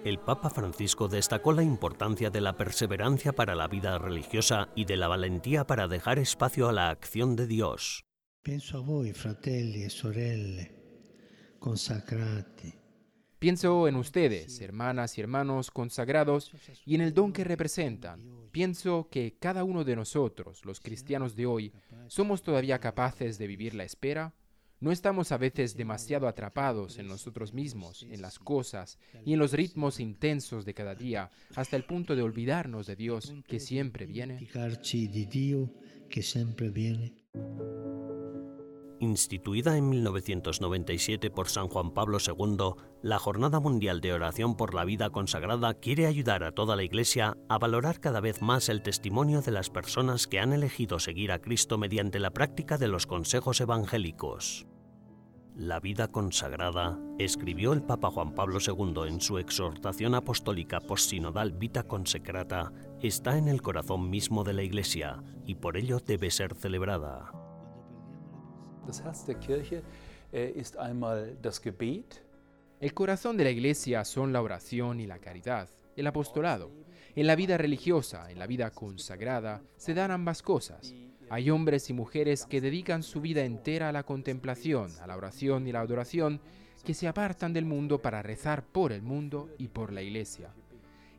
El 0.05 0.19
Papa 0.19 0.49
Francisco 0.49 1.07
destacó 1.07 1.53
la 1.53 1.63
importancia 1.63 2.29
de 2.29 2.41
la 2.41 2.57
perseverancia 2.57 3.33
para 3.33 3.55
la 3.55 3.67
vida 3.67 3.97
religiosa 3.97 4.69
y 4.75 4.85
de 4.85 4.97
la 4.97 5.07
valentía 5.07 5.65
para 5.65 5.87
dejar 5.87 6.19
espacio 6.19 6.67
a 6.67 6.73
la 6.73 6.89
acción 6.89 7.35
de 7.35 7.47
Dios. 7.47 8.03
Pienso 8.41 8.77
a 8.77 8.81
voi, 8.81 9.13
fratelli 9.13 9.83
e 9.83 9.89
sorelle, 9.89 11.55
consacrati. 11.59 12.73
Pienso 13.39 13.87
en 13.87 13.95
ustedes, 13.95 14.59
hermanas 14.61 15.17
y 15.17 15.21
hermanos 15.21 15.71
consagrados, 15.71 16.51
y 16.85 16.95
en 16.95 17.01
el 17.01 17.13
don 17.13 17.31
que 17.31 17.43
representan. 17.43 18.49
Pienso 18.51 19.07
que 19.09 19.37
cada 19.39 19.63
uno 19.63 19.83
de 19.83 19.95
nosotros, 19.95 20.63
los 20.65 20.79
cristianos 20.79 21.35
de 21.35 21.45
hoy, 21.45 21.73
somos 22.07 22.41
todavía 22.41 22.79
capaces 22.79 23.37
de 23.37 23.47
vivir 23.47 23.75
la 23.75 23.83
espera, 23.83 24.33
¿No 24.83 24.91
estamos 24.91 25.31
a 25.31 25.37
veces 25.37 25.77
demasiado 25.77 26.27
atrapados 26.27 26.97
en 26.99 27.07
nosotros 27.07 27.53
mismos, 27.53 28.03
en 28.03 28.21
las 28.21 28.37
cosas 28.37 28.99
y 29.23 29.31
en 29.31 29.39
los 29.39 29.53
ritmos 29.53 30.01
intensos 30.01 30.65
de 30.65 30.73
cada 30.73 30.93
día, 30.93 31.31
hasta 31.55 31.77
el 31.77 31.85
punto 31.85 32.17
de 32.17 32.21
olvidarnos 32.21 32.85
de 32.85 32.97
Dios 32.97 33.33
que 33.47 33.61
siempre 33.61 34.05
viene? 34.05 34.45
Instituida 38.99 39.77
en 39.77 39.87
1997 39.89 41.31
por 41.31 41.47
San 41.47 41.69
Juan 41.69 41.93
Pablo 41.93 42.17
II, 42.19 42.83
la 43.01 43.19
Jornada 43.19 43.61
Mundial 43.61 44.01
de 44.01 44.11
Oración 44.11 44.57
por 44.57 44.73
la 44.73 44.83
Vida 44.83 45.11
Consagrada 45.11 45.75
quiere 45.75 46.07
ayudar 46.07 46.43
a 46.43 46.51
toda 46.51 46.75
la 46.75 46.83
Iglesia 46.83 47.37
a 47.47 47.57
valorar 47.57 48.01
cada 48.01 48.19
vez 48.19 48.41
más 48.41 48.67
el 48.67 48.81
testimonio 48.81 49.41
de 49.41 49.51
las 49.51 49.69
personas 49.69 50.27
que 50.27 50.41
han 50.41 50.51
elegido 50.51 50.99
seguir 50.99 51.31
a 51.31 51.39
Cristo 51.39 51.77
mediante 51.77 52.19
la 52.19 52.31
práctica 52.31 52.77
de 52.77 52.89
los 52.89 53.07
consejos 53.07 53.61
evangélicos. 53.61 54.67
La 55.55 55.79
vida 55.79 56.07
consagrada, 56.07 56.99
escribió 57.19 57.73
el 57.73 57.83
Papa 57.83 58.09
Juan 58.09 58.33
Pablo 58.33 58.57
II 58.59 59.07
en 59.07 59.21
su 59.21 59.37
exhortación 59.37 60.15
apostólica 60.15 60.79
postsinodal 60.79 61.51
Vita 61.51 61.83
Consecrata, 61.83 62.73
está 63.03 63.37
en 63.37 63.47
el 63.47 63.61
corazón 63.61 64.09
mismo 64.09 64.43
de 64.43 64.53
la 64.53 64.63
Iglesia 64.63 65.21
y 65.45 65.53
por 65.53 65.77
ello 65.77 65.99
debe 65.99 66.31
ser 66.31 66.55
celebrada. 66.55 67.31
Äh, 70.31 70.63
el 72.79 72.93
corazón 72.95 73.37
de 73.37 73.43
la 73.43 73.51
Iglesia 73.51 74.05
son 74.05 74.33
la 74.33 74.41
oración 74.41 74.99
y 74.99 75.05
la 75.05 75.19
caridad, 75.19 75.69
el 75.95 76.07
apostolado. 76.07 76.71
En 77.15 77.27
la 77.27 77.35
vida 77.35 77.59
religiosa, 77.59 78.31
en 78.31 78.39
la 78.39 78.47
vida 78.47 78.71
consagrada, 78.71 79.61
se 79.77 79.93
dan 79.93 80.09
ambas 80.09 80.41
cosas. 80.41 80.95
Hay 81.29 81.49
hombres 81.49 81.89
y 81.89 81.93
mujeres 81.93 82.45
que 82.45 82.61
dedican 82.61 83.03
su 83.03 83.21
vida 83.21 83.43
entera 83.43 83.89
a 83.89 83.91
la 83.91 84.03
contemplación, 84.03 84.91
a 85.01 85.07
la 85.07 85.17
oración 85.17 85.67
y 85.67 85.71
la 85.71 85.81
adoración, 85.81 86.41
que 86.83 86.93
se 86.93 87.07
apartan 87.07 87.53
del 87.53 87.65
mundo 87.65 88.01
para 88.01 88.21
rezar 88.21 88.63
por 88.65 88.91
el 88.91 89.01
mundo 89.01 89.49
y 89.57 89.69
por 89.69 89.91
la 89.91 90.01
iglesia. 90.01 90.53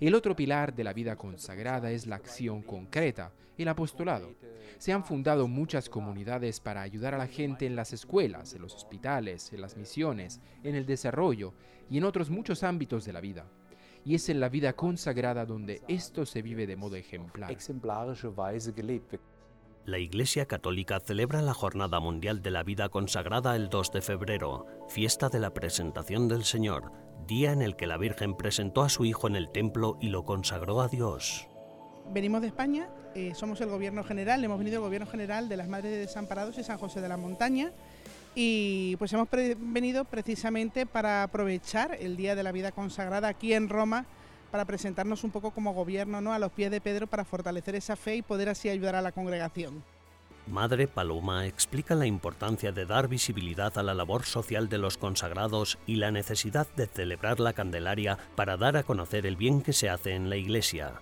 El 0.01 0.15
otro 0.15 0.37
pilar 0.37 0.75
de 0.75 0.85
la 0.85 0.93
vida 0.93 1.17
consagrada 1.17 1.91
es 1.91 2.07
la 2.07 2.17
acción 2.17 2.63
concreta, 2.63 3.33
el 3.57 3.69
apostolado. 3.69 4.35
Se 4.79 4.93
han 4.93 5.05
fundado 5.05 5.49
muchas 5.49 5.89
comunidades 5.89 6.61
para 6.61 6.83
ayudar 6.83 7.15
a 7.15 7.19
la 7.19 7.27
gente 7.27 7.65
en 7.65 7.77
las 7.77 7.93
escuelas, 7.93 8.55
en 8.55 8.63
los 8.63 8.75
hospitales, 8.75 9.53
en 9.53 9.61
las 9.61 9.77
misiones, 9.77 10.41
en 10.63 10.75
el 10.75 10.85
desarrollo 10.85 11.55
y 11.89 11.99
en 11.99 12.05
otros 12.05 12.29
muchos 12.29 12.63
ámbitos 12.63 13.05
de 13.05 13.13
la 13.13 13.21
vida. 13.21 13.47
Y 14.05 14.15
es 14.15 14.29
en 14.29 14.41
la 14.41 14.51
vida 14.51 14.75
consagrada 14.75 15.47
donde 15.47 15.81
esto 15.89 16.27
se 16.27 16.43
vive 16.43 16.67
de 16.67 16.77
modo 16.77 16.97
ejemplar. 16.97 17.51
La 19.87 19.99
Iglesia 19.99 20.47
Católica 20.47 20.99
celebra 20.99 21.43
la 21.43 21.53
Jornada 21.53 22.00
Mundial 22.00 22.41
de 22.41 22.50
la 22.50 22.62
Vida 22.62 22.88
Consagrada 22.88 23.55
el 23.55 23.69
2 23.69 23.93
de 23.93 24.00
febrero, 24.00 24.64
fiesta 24.88 25.29
de 25.29 25.38
la 25.38 25.53
presentación 25.53 26.26
del 26.26 26.45
Señor, 26.45 26.91
día 27.26 27.53
en 27.53 27.61
el 27.61 27.76
que 27.76 27.87
la 27.87 27.99
Virgen 27.99 28.35
presentó 28.35 28.81
a 28.81 28.88
su 28.88 29.05
Hijo 29.05 29.29
en 29.29 29.37
el 29.37 29.50
templo 29.53 29.99
y 30.00 30.09
lo 30.09 30.25
consagró 30.25 30.81
a 30.81 30.88
Dios. 30.88 31.47
Venimos 32.11 32.41
de 32.41 32.47
España, 32.47 32.88
eh, 33.14 33.35
somos 33.35 33.61
el 33.61 33.69
Gobierno 33.69 34.03
General, 34.05 34.43
hemos 34.43 34.59
venido 34.59 34.76
el 34.76 34.85
Gobierno 34.85 35.07
General 35.07 35.50
de 35.50 35.57
las 35.59 35.69
Madres 35.69 35.93
de 35.93 35.99
Desamparados 35.99 36.57
y 36.57 36.64
San 36.64 36.79
José 36.79 37.03
de 37.03 37.09
la 37.11 37.19
Montaña 37.19 37.71
y 38.35 38.97
pues 38.97 39.12
hemos 39.12 39.29
venido 39.31 40.07
precisamente 40.07 40.87
para 40.87 41.25
aprovechar 41.25 41.95
el 42.00 42.17
Día 42.17 42.35
de 42.35 42.43
la 42.43 42.53
Vida 42.53 42.73
Consagrada 42.73 43.29
aquí 43.29 43.53
en 43.53 43.69
Roma 43.69 44.07
para 44.51 44.65
presentarnos 44.65 45.25
un 45.25 45.31
poco 45.31 45.51
como 45.51 45.73
gobierno 45.73 46.21
¿no? 46.21 46.33
a 46.33 46.39
los 46.39 46.53
pies 46.53 46.71
de 46.71 46.81
Pedro 46.81 47.07
para 47.07 47.25
fortalecer 47.25 47.75
esa 47.75 47.97
fe 47.97 48.17
y 48.17 48.23
poder 48.23 48.49
así 48.49 48.69
ayudar 48.69 48.95
a 48.95 49.03
la 49.03 49.13
congregación. 49.13 49.83
Madre 50.47 50.87
Paloma 50.87 51.47
explica 51.47 51.95
la 51.95 52.07
importancia 52.07 52.71
de 52.71 52.85
dar 52.85 53.09
visibilidad 53.09 53.79
a 53.79 53.83
la 53.83 53.95
labor 53.95 54.25
social 54.25 54.69
de 54.69 54.77
los 54.77 54.99
consagrados 54.99 55.79
y 55.87 55.97
la 55.97 56.11
necesidad 56.11 56.67
de 56.77 56.87
celebrar 56.87 57.41
la 57.41 57.55
Candelaria 57.55 58.19
para 58.37 58.59
dar 58.59 58.77
a 58.77 58.83
conocer 58.83 59.25
el 59.25 59.37
bien 59.37 59.63
que 59.63 59.73
se 59.73 59.89
hace 59.89 60.15
en 60.15 60.29
la 60.29 60.37
Iglesia. 60.37 60.93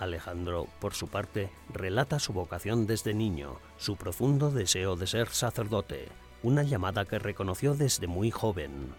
Alejandro, 0.00 0.66
por 0.80 0.94
su 0.94 1.06
parte, 1.06 1.50
relata 1.72 2.18
su 2.18 2.32
vocación 2.32 2.86
desde 2.88 3.14
niño, 3.14 3.60
su 3.78 3.96
profundo 3.96 4.50
deseo 4.50 4.96
de 4.96 5.06
ser 5.06 5.28
sacerdote, 5.28 6.08
una 6.42 6.64
llamada 6.64 7.04
que 7.04 7.20
reconoció 7.20 7.74
desde 7.74 8.08
muy 8.08 8.32
joven. 8.32 8.92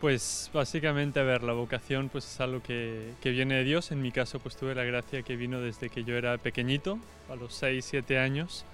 Pues 0.00 0.50
básicamente, 0.54 1.20
a 1.20 1.24
ver, 1.24 1.42
la 1.42 1.52
vocación 1.52 2.08
pues 2.08 2.24
es 2.24 2.40
algo 2.40 2.62
que, 2.62 3.12
viene 3.22 3.56
de 3.56 3.64
Dios. 3.64 3.92
En 3.92 4.00
mi 4.00 4.10
caso, 4.10 4.38
pues 4.38 4.56
tuve 4.56 4.74
la 4.74 4.84
gracia 4.84 5.22
que 5.22 5.36
vino 5.36 5.60
desde 5.60 5.90
que 5.90 6.04
yo 6.04 6.16
era 6.16 6.38
pequeñito, 6.38 6.98
a 7.28 7.36
los 7.36 7.52
6, 7.54 7.84
7 7.84 8.18
años. 8.18 8.64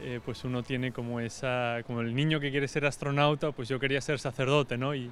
Eh, 0.00 0.20
pues 0.24 0.44
uno 0.44 0.62
tiene 0.62 0.90
como 0.90 1.20
esa, 1.20 1.80
como 1.86 2.00
el 2.00 2.14
niño 2.14 2.40
que 2.40 2.50
quiere 2.50 2.68
ser 2.68 2.86
astronauta, 2.86 3.52
pues 3.52 3.68
yo 3.68 3.78
quería 3.78 4.00
ser 4.00 4.18
sacerdote, 4.18 4.78
¿no? 4.78 4.94
Y, 4.94 5.10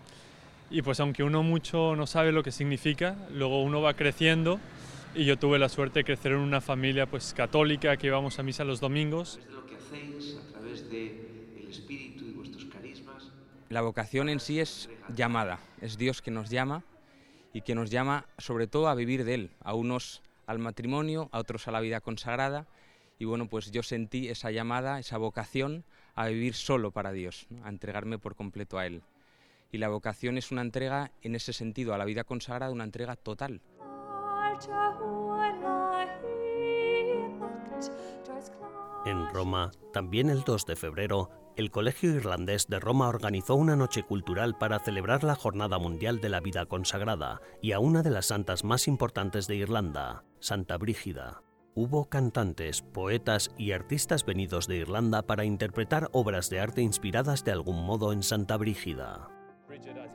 pues 0.82 0.98
aunque 0.98 1.22
uno 1.24 1.42
mucho 1.42 1.94
no 1.94 2.06
sabe 2.06 2.32
lo 2.32 2.42
que 2.42 2.52
significa, 2.52 3.16
luego 3.30 3.62
uno 3.62 3.82
va 3.82 3.94
creciendo 3.94 4.58
y 5.14 5.24
yo 5.26 5.36
tuve 5.36 5.58
la 5.58 5.68
suerte 5.68 6.00
de 6.00 6.04
crecer 6.04 6.32
en 6.32 6.38
una 6.38 6.60
familia 6.60 7.06
pues 7.06 7.34
católica 7.34 7.96
que 7.96 8.06
íbamos 8.06 8.38
a 8.38 8.42
misa 8.44 8.64
los 8.64 8.80
domingos. 8.80 9.40
lo 9.52 9.66
que 9.66 9.74
hacéis, 9.74 10.36
a 10.36 10.52
través 10.52 10.88
del 10.88 11.29
La 13.70 13.82
vocación 13.82 14.28
en 14.28 14.40
sí 14.40 14.58
es 14.58 14.90
llamada, 15.14 15.60
es 15.80 15.96
Dios 15.96 16.22
que 16.22 16.32
nos 16.32 16.50
llama 16.50 16.82
y 17.52 17.60
que 17.60 17.76
nos 17.76 17.88
llama 17.88 18.26
sobre 18.36 18.66
todo 18.66 18.88
a 18.88 18.96
vivir 18.96 19.24
de 19.24 19.34
Él, 19.34 19.50
a 19.60 19.74
unos 19.74 20.22
al 20.48 20.58
matrimonio, 20.58 21.28
a 21.30 21.38
otros 21.38 21.68
a 21.68 21.70
la 21.70 21.78
vida 21.78 22.00
consagrada 22.00 22.66
y 23.20 23.26
bueno, 23.26 23.46
pues 23.46 23.70
yo 23.70 23.84
sentí 23.84 24.28
esa 24.28 24.50
llamada, 24.50 24.98
esa 24.98 25.18
vocación 25.18 25.84
a 26.16 26.26
vivir 26.26 26.54
solo 26.54 26.90
para 26.90 27.12
Dios, 27.12 27.46
a 27.62 27.68
entregarme 27.68 28.18
por 28.18 28.34
completo 28.34 28.76
a 28.76 28.86
Él. 28.86 29.04
Y 29.70 29.78
la 29.78 29.88
vocación 29.88 30.36
es 30.36 30.50
una 30.50 30.62
entrega 30.62 31.12
en 31.22 31.36
ese 31.36 31.52
sentido, 31.52 31.94
a 31.94 31.98
la 31.98 32.04
vida 32.04 32.24
consagrada, 32.24 32.72
una 32.72 32.82
entrega 32.82 33.14
total. 33.14 33.60
En 39.06 39.32
Roma, 39.32 39.70
también 39.92 40.28
el 40.28 40.42
2 40.42 40.66
de 40.66 40.74
febrero, 40.74 41.30
el 41.56 41.70
Colegio 41.70 42.14
Irlandés 42.14 42.68
de 42.68 42.80
Roma 42.80 43.08
organizó 43.08 43.54
una 43.54 43.76
noche 43.76 44.02
cultural 44.02 44.56
para 44.56 44.78
celebrar 44.78 45.24
la 45.24 45.34
Jornada 45.34 45.78
Mundial 45.78 46.20
de 46.20 46.28
la 46.28 46.40
Vida 46.40 46.66
Consagrada 46.66 47.40
y 47.60 47.72
a 47.72 47.78
una 47.80 48.02
de 48.02 48.10
las 48.10 48.26
santas 48.26 48.64
más 48.64 48.88
importantes 48.88 49.46
de 49.46 49.56
Irlanda, 49.56 50.24
Santa 50.38 50.78
Brígida. 50.78 51.42
Hubo 51.74 52.08
cantantes, 52.08 52.82
poetas 52.82 53.50
y 53.56 53.72
artistas 53.72 54.24
venidos 54.24 54.66
de 54.66 54.76
Irlanda 54.76 55.22
para 55.22 55.44
interpretar 55.44 56.08
obras 56.12 56.50
de 56.50 56.60
arte 56.60 56.82
inspiradas 56.82 57.44
de 57.44 57.52
algún 57.52 57.84
modo 57.84 58.12
en 58.12 58.22
Santa 58.22 58.56
Brígida. 58.56 59.39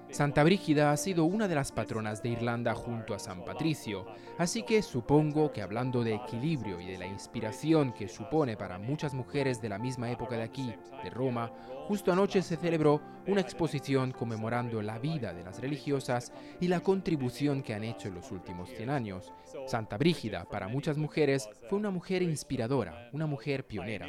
Santa 0.10 0.44
Brígida 0.44 0.92
ha 0.92 0.98
sido 0.98 1.26
una 1.26 1.48
de 1.48 1.56
las 1.56 1.72
patronas 1.72 2.24
de 2.24 2.30
Irlanda 2.30 2.74
junto 2.74 3.14
a 3.14 3.20
San 3.20 3.44
Patricio, 3.44 4.06
así 4.38 4.64
que 4.64 4.82
supongo 4.82 5.52
que 5.52 5.62
hablando 5.62 6.04
de 6.04 6.16
equilibrio 6.16 6.80
y 6.80 6.86
de 6.86 6.98
la 6.98 7.06
inspiración 7.06 7.92
que 7.92 8.08
supone 8.08 8.56
para 8.56 8.78
muchas 8.78 9.14
mujeres 9.14 9.62
de 9.62 9.70
la 9.70 9.78
misma 9.78 10.10
época 10.10 10.38
de 10.38 10.44
aquí, 10.44 10.74
de 11.04 11.10
Roma, 11.10 11.52
justo 11.88 12.14
anoche 12.14 12.42
se 12.42 12.56
celebró 12.56 13.02
una 13.28 13.42
exposición 13.42 14.12
conmemorando 14.12 14.82
la 14.82 15.00
vida 15.00 15.34
de 15.34 15.44
las 15.44 15.60
religiosas 15.60 16.32
y 16.62 16.68
la 16.68 16.80
contribución 16.80 17.62
que 17.62 17.74
han 17.74 17.84
hecho 17.84 18.08
en 18.08 18.16
los 18.16 18.32
últimos 18.32 18.70
100 18.70 18.90
años. 18.90 19.34
Santa 19.68 19.98
Brígida, 19.98 20.46
para 20.46 20.68
muchas 20.68 20.98
mujeres, 20.98 21.50
fue 21.70 21.80
una 21.80 21.92
mujer 21.92 22.22
inspiradora, 22.22 23.10
una 23.12 23.26
mujer 23.26 23.66
pionera. 23.66 24.08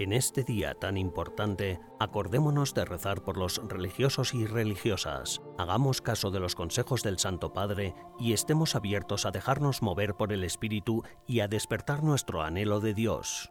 En 0.00 0.14
este 0.14 0.44
día 0.44 0.72
tan 0.72 0.96
importante, 0.96 1.78
acordémonos 1.98 2.72
de 2.72 2.86
rezar 2.86 3.22
por 3.22 3.36
los 3.36 3.60
religiosos 3.68 4.32
y 4.32 4.46
religiosas, 4.46 5.42
hagamos 5.58 6.00
caso 6.00 6.30
de 6.30 6.40
los 6.40 6.54
consejos 6.54 7.02
del 7.02 7.18
Santo 7.18 7.52
Padre 7.52 7.94
y 8.18 8.32
estemos 8.32 8.74
abiertos 8.74 9.26
a 9.26 9.30
dejarnos 9.30 9.82
mover 9.82 10.14
por 10.14 10.32
el 10.32 10.42
Espíritu 10.42 11.04
y 11.26 11.40
a 11.40 11.48
despertar 11.48 12.02
nuestro 12.02 12.40
anhelo 12.40 12.80
de 12.80 12.94
Dios. 12.94 13.50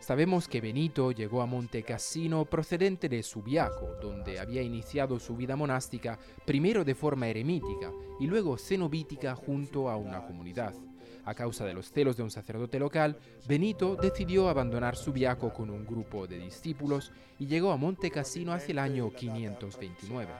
Sabemos 0.00 0.48
que 0.48 0.60
Benito 0.60 1.12
llegó 1.12 1.42
a 1.42 1.46
Monte 1.46 1.82
Cassino 1.82 2.44
procedente 2.44 3.08
de 3.08 3.22
Subiaco, 3.22 3.96
donde 4.00 4.38
había 4.38 4.62
iniciado 4.62 5.18
su 5.18 5.36
vida 5.36 5.56
monástica 5.56 6.18
primero 6.44 6.84
de 6.84 6.94
forma 6.94 7.28
eremítica 7.28 7.92
y 8.18 8.26
luego 8.26 8.58
cenobítica 8.58 9.34
junto 9.34 9.88
a 9.88 9.96
una 9.96 10.24
comunidad. 10.26 10.74
A 11.24 11.34
causa 11.34 11.66
de 11.66 11.74
los 11.74 11.92
celos 11.92 12.16
de 12.16 12.22
un 12.22 12.30
sacerdote 12.30 12.78
local, 12.78 13.18
Benito 13.46 13.96
decidió 13.96 14.48
abandonar 14.48 14.96
Subiaco 14.96 15.52
con 15.52 15.68
un 15.68 15.84
grupo 15.84 16.26
de 16.26 16.38
discípulos 16.38 17.12
y 17.38 17.46
llegó 17.46 17.70
a 17.70 17.76
Monte 17.76 18.10
Cassino 18.10 18.52
hacia 18.52 18.72
el 18.72 18.78
año 18.78 19.12
529. 19.12 20.32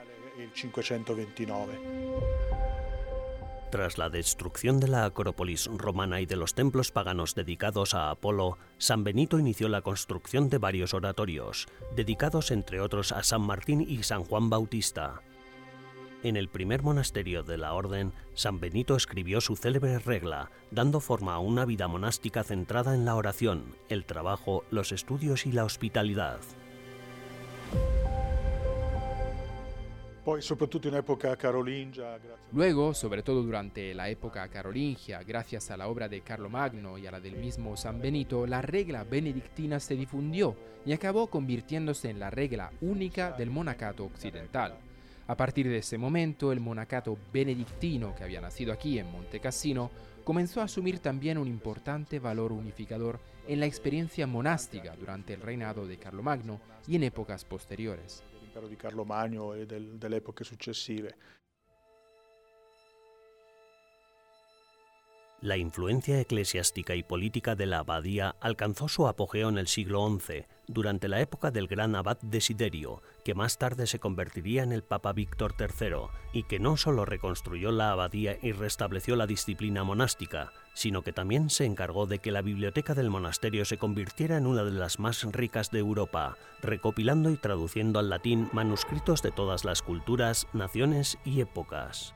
Tras 3.69 3.99
la 3.99 4.09
destrucción 4.09 4.79
de 4.79 4.87
la 4.87 5.05
Acrópolis 5.05 5.69
romana 5.71 6.21
y 6.21 6.25
de 6.25 6.35
los 6.35 6.55
templos 6.55 6.91
paganos 6.91 7.35
dedicados 7.35 7.93
a 7.93 8.09
Apolo, 8.09 8.57
San 8.79 9.03
Benito 9.03 9.37
inició 9.37 9.69
la 9.69 9.81
construcción 9.81 10.49
de 10.49 10.57
varios 10.57 10.95
oratorios, 10.95 11.67
dedicados 11.95 12.49
entre 12.49 12.81
otros 12.81 13.11
a 13.11 13.21
San 13.21 13.41
Martín 13.41 13.85
y 13.87 14.01
San 14.01 14.23
Juan 14.23 14.49
Bautista. 14.49 15.21
En 16.23 16.35
el 16.35 16.49
primer 16.49 16.81
monasterio 16.81 17.43
de 17.43 17.57
la 17.57 17.73
orden, 17.73 18.11
San 18.33 18.59
Benito 18.59 18.95
escribió 18.95 19.39
su 19.39 19.55
célebre 19.55 19.99
regla, 19.99 20.49
dando 20.71 20.99
forma 20.99 21.35
a 21.35 21.39
una 21.39 21.63
vida 21.63 21.87
monástica 21.87 22.43
centrada 22.43 22.95
en 22.95 23.05
la 23.05 23.15
oración, 23.15 23.75
el 23.87 24.03
trabajo, 24.03 24.63
los 24.71 24.91
estudios 24.91 25.45
y 25.45 25.51
la 25.51 25.63
hospitalidad. 25.63 26.39
Luego, 32.51 32.93
sobre 32.93 33.23
todo 33.23 33.41
durante 33.41 33.93
la 33.93 34.09
época 34.09 34.47
carolingia, 34.49 35.23
gracias 35.23 35.71
a 35.71 35.77
la 35.77 35.87
obra 35.87 36.07
de 36.07 36.21
Carlomagno 36.21 36.97
y 36.97 37.07
a 37.07 37.11
la 37.11 37.19
del 37.19 37.35
mismo 37.37 37.75
San 37.77 38.01
Benito, 38.01 38.45
la 38.45 38.61
regla 38.61 39.03
benedictina 39.03 39.79
se 39.79 39.95
difundió 39.95 40.55
y 40.85 40.93
acabó 40.93 41.27
convirtiéndose 41.27 42.09
en 42.09 42.19
la 42.19 42.29
regla 42.29 42.71
única 42.81 43.31
del 43.31 43.49
monacato 43.49 44.05
occidental. 44.05 44.77
A 45.27 45.35
partir 45.35 45.69
de 45.69 45.77
ese 45.77 45.97
momento, 45.97 46.51
el 46.51 46.59
monacato 46.59 47.17
benedictino 47.31 48.15
que 48.15 48.23
había 48.23 48.41
nacido 48.41 48.73
aquí 48.73 48.97
en 48.97 49.11
Monte 49.11 49.39
Cassino 49.39 49.91
comenzó 50.23 50.61
a 50.61 50.65
asumir 50.65 50.99
también 50.99 51.37
un 51.37 51.47
importante 51.47 52.19
valor 52.19 52.51
unificador 52.51 53.19
en 53.47 53.59
la 53.59 53.65
experiencia 53.65 54.27
monástica 54.27 54.95
durante 54.95 55.33
el 55.33 55.41
reinado 55.41 55.87
de 55.87 55.97
Carlomagno 55.97 56.59
y 56.87 56.95
en 56.95 57.03
épocas 57.03 57.45
posteriores. 57.45 58.23
Di 58.67 58.75
Carlo 58.75 59.05
Magno 59.05 59.53
e 59.53 59.65
del, 59.65 59.97
delle 59.97 60.17
epoche 60.17 60.43
successive. 60.43 61.15
La 65.41 65.55
influencia 65.55 66.19
eclesiástica 66.19 66.95
y 66.95 67.03
política 67.03 67.55
de 67.55 67.65
la 67.65 67.79
abadía 67.79 68.35
alcanzó 68.41 68.89
su 68.89 69.07
apogeo 69.07 69.47
en 69.47 69.57
el 69.57 69.67
siglo 69.67 70.05
XI, 70.19 70.45
durante 70.69 71.07
la 71.07 71.19
época 71.19 71.49
del 71.49 71.67
gran 71.67 71.95
abad 71.95 72.19
Desiderio, 72.21 73.01
que 73.25 73.33
más 73.33 73.57
tarde 73.57 73.87
se 73.87 73.99
convertiría 73.99 74.61
en 74.61 74.71
el 74.71 74.83
Papa 74.83 75.13
Víctor 75.13 75.55
III, 75.59 76.09
y 76.31 76.43
que 76.43 76.59
no 76.59 76.77
solo 76.77 77.05
reconstruyó 77.05 77.71
la 77.71 77.91
abadía 77.91 78.37
y 78.41 78.51
restableció 78.51 79.15
la 79.15 79.25
disciplina 79.25 79.83
monástica, 79.83 80.51
sino 80.75 81.01
que 81.01 81.11
también 81.11 81.49
se 81.49 81.65
encargó 81.65 82.05
de 82.05 82.19
que 82.19 82.31
la 82.31 82.43
biblioteca 82.43 82.93
del 82.93 83.09
monasterio 83.09 83.65
se 83.65 83.77
convirtiera 83.77 84.37
en 84.37 84.45
una 84.45 84.63
de 84.63 84.71
las 84.71 84.99
más 84.99 85.23
ricas 85.23 85.71
de 85.71 85.79
Europa, 85.79 86.37
recopilando 86.61 87.31
y 87.31 87.37
traduciendo 87.37 87.97
al 87.97 88.09
latín 88.09 88.47
manuscritos 88.53 89.23
de 89.23 89.31
todas 89.31 89.65
las 89.65 89.81
culturas, 89.81 90.47
naciones 90.53 91.17
y 91.25 91.41
épocas. 91.41 92.13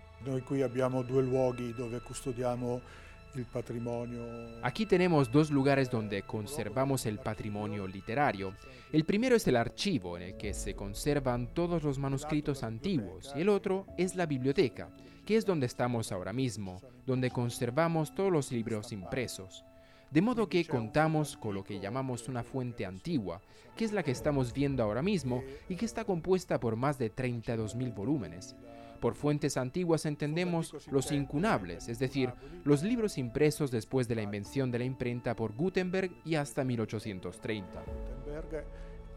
Aquí 4.62 4.86
tenemos 4.86 5.32
dos 5.32 5.50
lugares 5.52 5.90
donde 5.90 6.22
conservamos 6.24 7.06
el 7.06 7.20
patrimonio 7.20 7.88
literario. 7.88 8.54
El 8.92 9.06
primero 9.06 9.36
es 9.36 9.48
el 9.48 9.56
archivo, 9.56 10.18
en 10.18 10.24
el 10.24 10.38
que 10.38 10.54
se 10.54 10.76
conservan 10.76 11.54
todos 11.54 11.84
los 11.84 11.98
manuscritos 11.98 12.64
antiguos, 12.64 13.34
y 13.36 13.42
el 13.42 13.50
otro 13.50 13.88
es 13.98 14.16
la 14.16 14.26
biblioteca, 14.26 14.90
que 15.26 15.38
es 15.38 15.46
donde 15.46 15.66
estamos 15.66 16.12
ahora 16.12 16.34
mismo, 16.34 16.82
donde 17.06 17.32
conservamos 17.32 18.14
todos 18.14 18.32
los 18.32 18.52
libros 18.52 18.92
impresos. 18.92 19.64
De 20.12 20.22
modo 20.22 20.48
que 20.48 20.66
contamos 20.66 21.36
con 21.38 21.56
lo 21.56 21.64
que 21.64 21.80
llamamos 21.80 22.28
una 22.28 22.44
fuente 22.44 22.86
antigua, 22.86 23.42
que 23.76 23.86
es 23.86 23.94
la 23.94 24.04
que 24.04 24.12
estamos 24.12 24.54
viendo 24.54 24.84
ahora 24.84 25.02
mismo 25.02 25.44
y 25.68 25.76
que 25.76 25.86
está 25.86 26.06
compuesta 26.06 26.60
por 26.60 26.76
más 26.76 27.00
de 27.00 27.12
32.000 27.12 27.96
volúmenes. 27.96 28.56
Por 29.04 29.16
fuentes 29.16 29.58
antiguas 29.58 30.06
entendemos 30.06 30.74
los 30.90 31.12
incunables, 31.12 31.90
es 31.90 32.00
decir, 32.00 32.32
los 32.64 32.84
libros 32.84 33.18
impresos 33.18 33.70
después 33.70 34.08
de 34.08 34.16
la 34.16 34.22
invención 34.22 34.72
de 34.72 34.80
la 34.80 34.86
imprenta 34.86 35.36
por 35.36 35.52
Gutenberg 35.52 36.10
y 36.24 36.36
hasta 36.36 36.64
1830. 36.64 37.84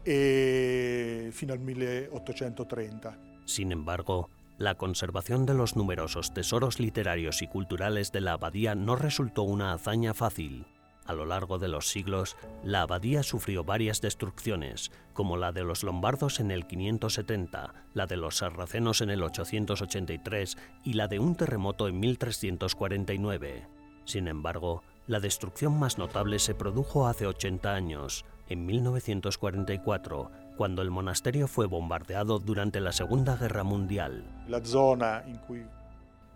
E 0.03 1.29
fino 1.31 1.53
al 1.53 1.59
1830. 1.59 3.17
Sin 3.45 3.71
embargo, 3.71 4.29
la 4.57 4.75
conservación 4.75 5.45
de 5.45 5.53
los 5.53 5.77
numerosos 5.77 6.33
tesoros 6.33 6.81
literarios 6.81 7.41
y 7.41 7.47
culturales 7.47 8.11
de 8.11 8.19
la 8.19 8.33
abadía 8.33 8.75
no 8.75 8.97
resultó 8.97 9.43
una 9.43 9.71
hazaña 9.71 10.13
fácil. 10.13 10.65
A 11.07 11.13
lo 11.13 11.25
largo 11.25 11.57
de 11.57 11.69
los 11.69 11.87
siglos, 11.87 12.35
la 12.63 12.81
abadía 12.81 13.23
sufrió 13.23 13.63
varias 13.63 14.01
destrucciones, 14.01 14.91
como 15.13 15.37
la 15.37 15.53
de 15.53 15.63
los 15.63 15.83
lombardos 15.83 16.41
en 16.41 16.51
el 16.51 16.67
570, 16.67 17.73
la 17.93 18.05
de 18.05 18.17
los 18.17 18.37
sarracenos 18.37 18.99
en 18.99 19.09
el 19.09 19.23
883 19.23 20.57
y 20.83 20.93
la 20.93 21.07
de 21.07 21.19
un 21.19 21.35
terremoto 21.35 21.87
en 21.87 21.99
1349. 22.01 23.67
Sin 24.03 24.27
embargo, 24.27 24.83
la 25.07 25.21
destrucción 25.21 25.79
más 25.79 25.97
notable 25.97 26.39
se 26.39 26.53
produjo 26.53 27.07
hace 27.07 27.25
80 27.25 27.73
años, 27.73 28.25
en 28.49 28.65
1944, 28.65 30.31
cuando 30.57 30.81
el 30.81 30.91
monasterio 30.91 31.47
fue 31.47 31.67
bombardeado 31.67 32.39
durante 32.39 32.81
la 32.81 32.91
Segunda 32.91 33.37
Guerra 33.37 33.63
Mundial. 33.63 34.25
La 34.47 34.63
zona 34.63 35.23
en 35.25 35.37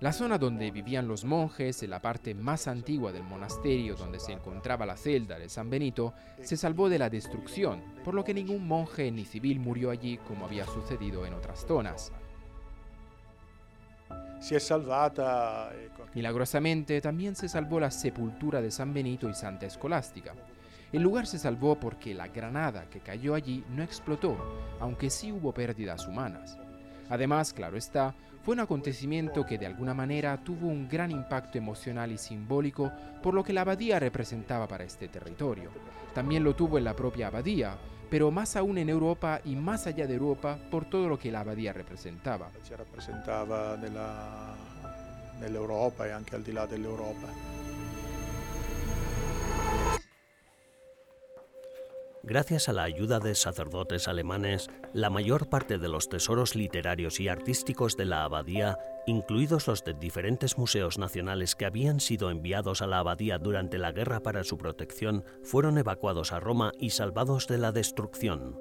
la 0.01 0.11
zona 0.11 0.39
donde 0.39 0.71
vivían 0.71 1.07
los 1.07 1.25
monjes, 1.25 1.83
en 1.83 1.91
la 1.91 2.01
parte 2.01 2.33
más 2.33 2.67
antigua 2.67 3.11
del 3.11 3.21
monasterio 3.21 3.95
donde 3.95 4.19
se 4.19 4.31
encontraba 4.33 4.83
la 4.83 4.97
celda 4.97 5.37
de 5.37 5.47
San 5.47 5.69
Benito, 5.69 6.15
se 6.41 6.57
salvó 6.57 6.89
de 6.89 6.97
la 6.97 7.07
destrucción, 7.07 7.83
por 8.03 8.15
lo 8.15 8.23
que 8.23 8.33
ningún 8.33 8.67
monje 8.67 9.11
ni 9.11 9.25
civil 9.25 9.59
murió 9.59 9.91
allí 9.91 10.17
como 10.17 10.45
había 10.45 10.65
sucedido 10.65 11.23
en 11.27 11.35
otras 11.35 11.65
zonas. 11.67 12.11
Si 14.39 14.55
es 14.55 14.63
salvata. 14.63 15.69
Eh, 15.71 15.89
Milagrosamente 16.15 16.99
también 16.99 17.35
se 17.35 17.47
salvó 17.47 17.79
la 17.79 17.91
sepultura 17.91 18.59
de 18.59 18.71
San 18.71 18.95
Benito 18.95 19.29
y 19.29 19.35
Santa 19.35 19.67
Escolástica. 19.67 20.33
El 20.91 21.03
lugar 21.03 21.27
se 21.27 21.37
salvó 21.37 21.79
porque 21.79 22.15
la 22.15 22.27
granada 22.27 22.89
que 22.89 23.01
cayó 23.01 23.35
allí 23.35 23.63
no 23.69 23.83
explotó, 23.83 24.35
aunque 24.79 25.11
sí 25.11 25.31
hubo 25.31 25.53
pérdidas 25.53 26.07
humanas. 26.07 26.57
Además, 27.07 27.53
claro 27.53 27.77
está, 27.77 28.15
fue 28.43 28.53
un 28.53 28.61
acontecimiento 28.61 29.45
que 29.45 29.57
de 29.57 29.67
alguna 29.67 29.93
manera 29.93 30.37
tuvo 30.43 30.67
un 30.67 30.89
gran 30.89 31.11
impacto 31.11 31.57
emocional 31.57 32.11
y 32.11 32.17
simbólico 32.17 32.91
por 33.21 33.33
lo 33.33 33.43
que 33.43 33.53
la 33.53 33.61
abadía 33.61 33.99
representaba 33.99 34.67
para 34.67 34.83
este 34.83 35.07
territorio. 35.07 35.69
También 36.15 36.43
lo 36.43 36.55
tuvo 36.55 36.77
en 36.77 36.83
la 36.83 36.95
propia 36.95 37.27
abadía, 37.27 37.77
pero 38.09 38.31
más 38.31 38.55
aún 38.55 38.77
en 38.77 38.89
Europa 38.89 39.41
y 39.45 39.55
más 39.55 39.87
allá 39.87 40.07
de 40.07 40.15
Europa 40.15 40.57
por 40.69 40.85
todo 40.85 41.07
lo 41.07 41.19
que 41.19 41.31
la 41.31 41.41
abadía 41.41 41.71
representaba. 41.71 42.49
Se 42.63 42.75
representaba 42.75 43.77
en 45.41 45.55
Europa 45.55 46.07
y 46.07 46.11
al 46.11 46.43
di 46.43 46.51
là 46.51 46.63
Europa. 46.63 47.27
Gracias 52.23 52.69
a 52.69 52.73
la 52.73 52.83
ayuda 52.83 53.19
de 53.19 53.33
sacerdotes 53.33 54.07
alemanes, 54.07 54.69
la 54.93 55.09
mayor 55.09 55.49
parte 55.49 55.79
de 55.79 55.87
los 55.87 56.07
tesoros 56.07 56.55
literarios 56.55 57.19
y 57.19 57.27
artísticos 57.27 57.97
de 57.97 58.05
la 58.05 58.23
abadía, 58.23 58.77
incluidos 59.07 59.67
los 59.67 59.83
de 59.83 59.95
diferentes 59.95 60.55
museos 60.59 60.99
nacionales 60.99 61.55
que 61.55 61.65
habían 61.65 61.99
sido 61.99 62.29
enviados 62.29 62.83
a 62.83 62.87
la 62.87 62.99
abadía 62.99 63.39
durante 63.39 63.79
la 63.79 63.91
guerra 63.91 64.19
para 64.19 64.43
su 64.43 64.59
protección, 64.59 65.23
fueron 65.41 65.79
evacuados 65.79 66.31
a 66.31 66.39
Roma 66.39 66.71
y 66.77 66.91
salvados 66.91 67.47
de 67.47 67.57
la 67.57 67.71
destrucción. 67.71 68.59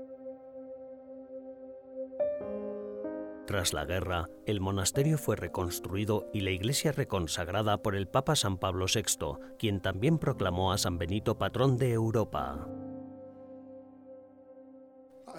Tras 3.46 3.74
la 3.74 3.84
guerra, 3.84 4.28
el 4.46 4.60
monasterio 4.60 5.18
fue 5.18 5.36
reconstruido 5.36 6.30
y 6.32 6.40
la 6.40 6.50
iglesia 6.50 6.92
reconsagrada 6.92 7.82
por 7.82 7.94
el 7.94 8.08
Papa 8.08 8.36
San 8.36 8.56
Pablo 8.56 8.86
VI, 8.86 9.38
quien 9.58 9.80
también 9.80 10.18
proclamó 10.18 10.72
a 10.72 10.78
San 10.78 10.96
Benito 10.96 11.36
patrón 11.36 11.76
de 11.76 11.92
Europa. 11.92 12.68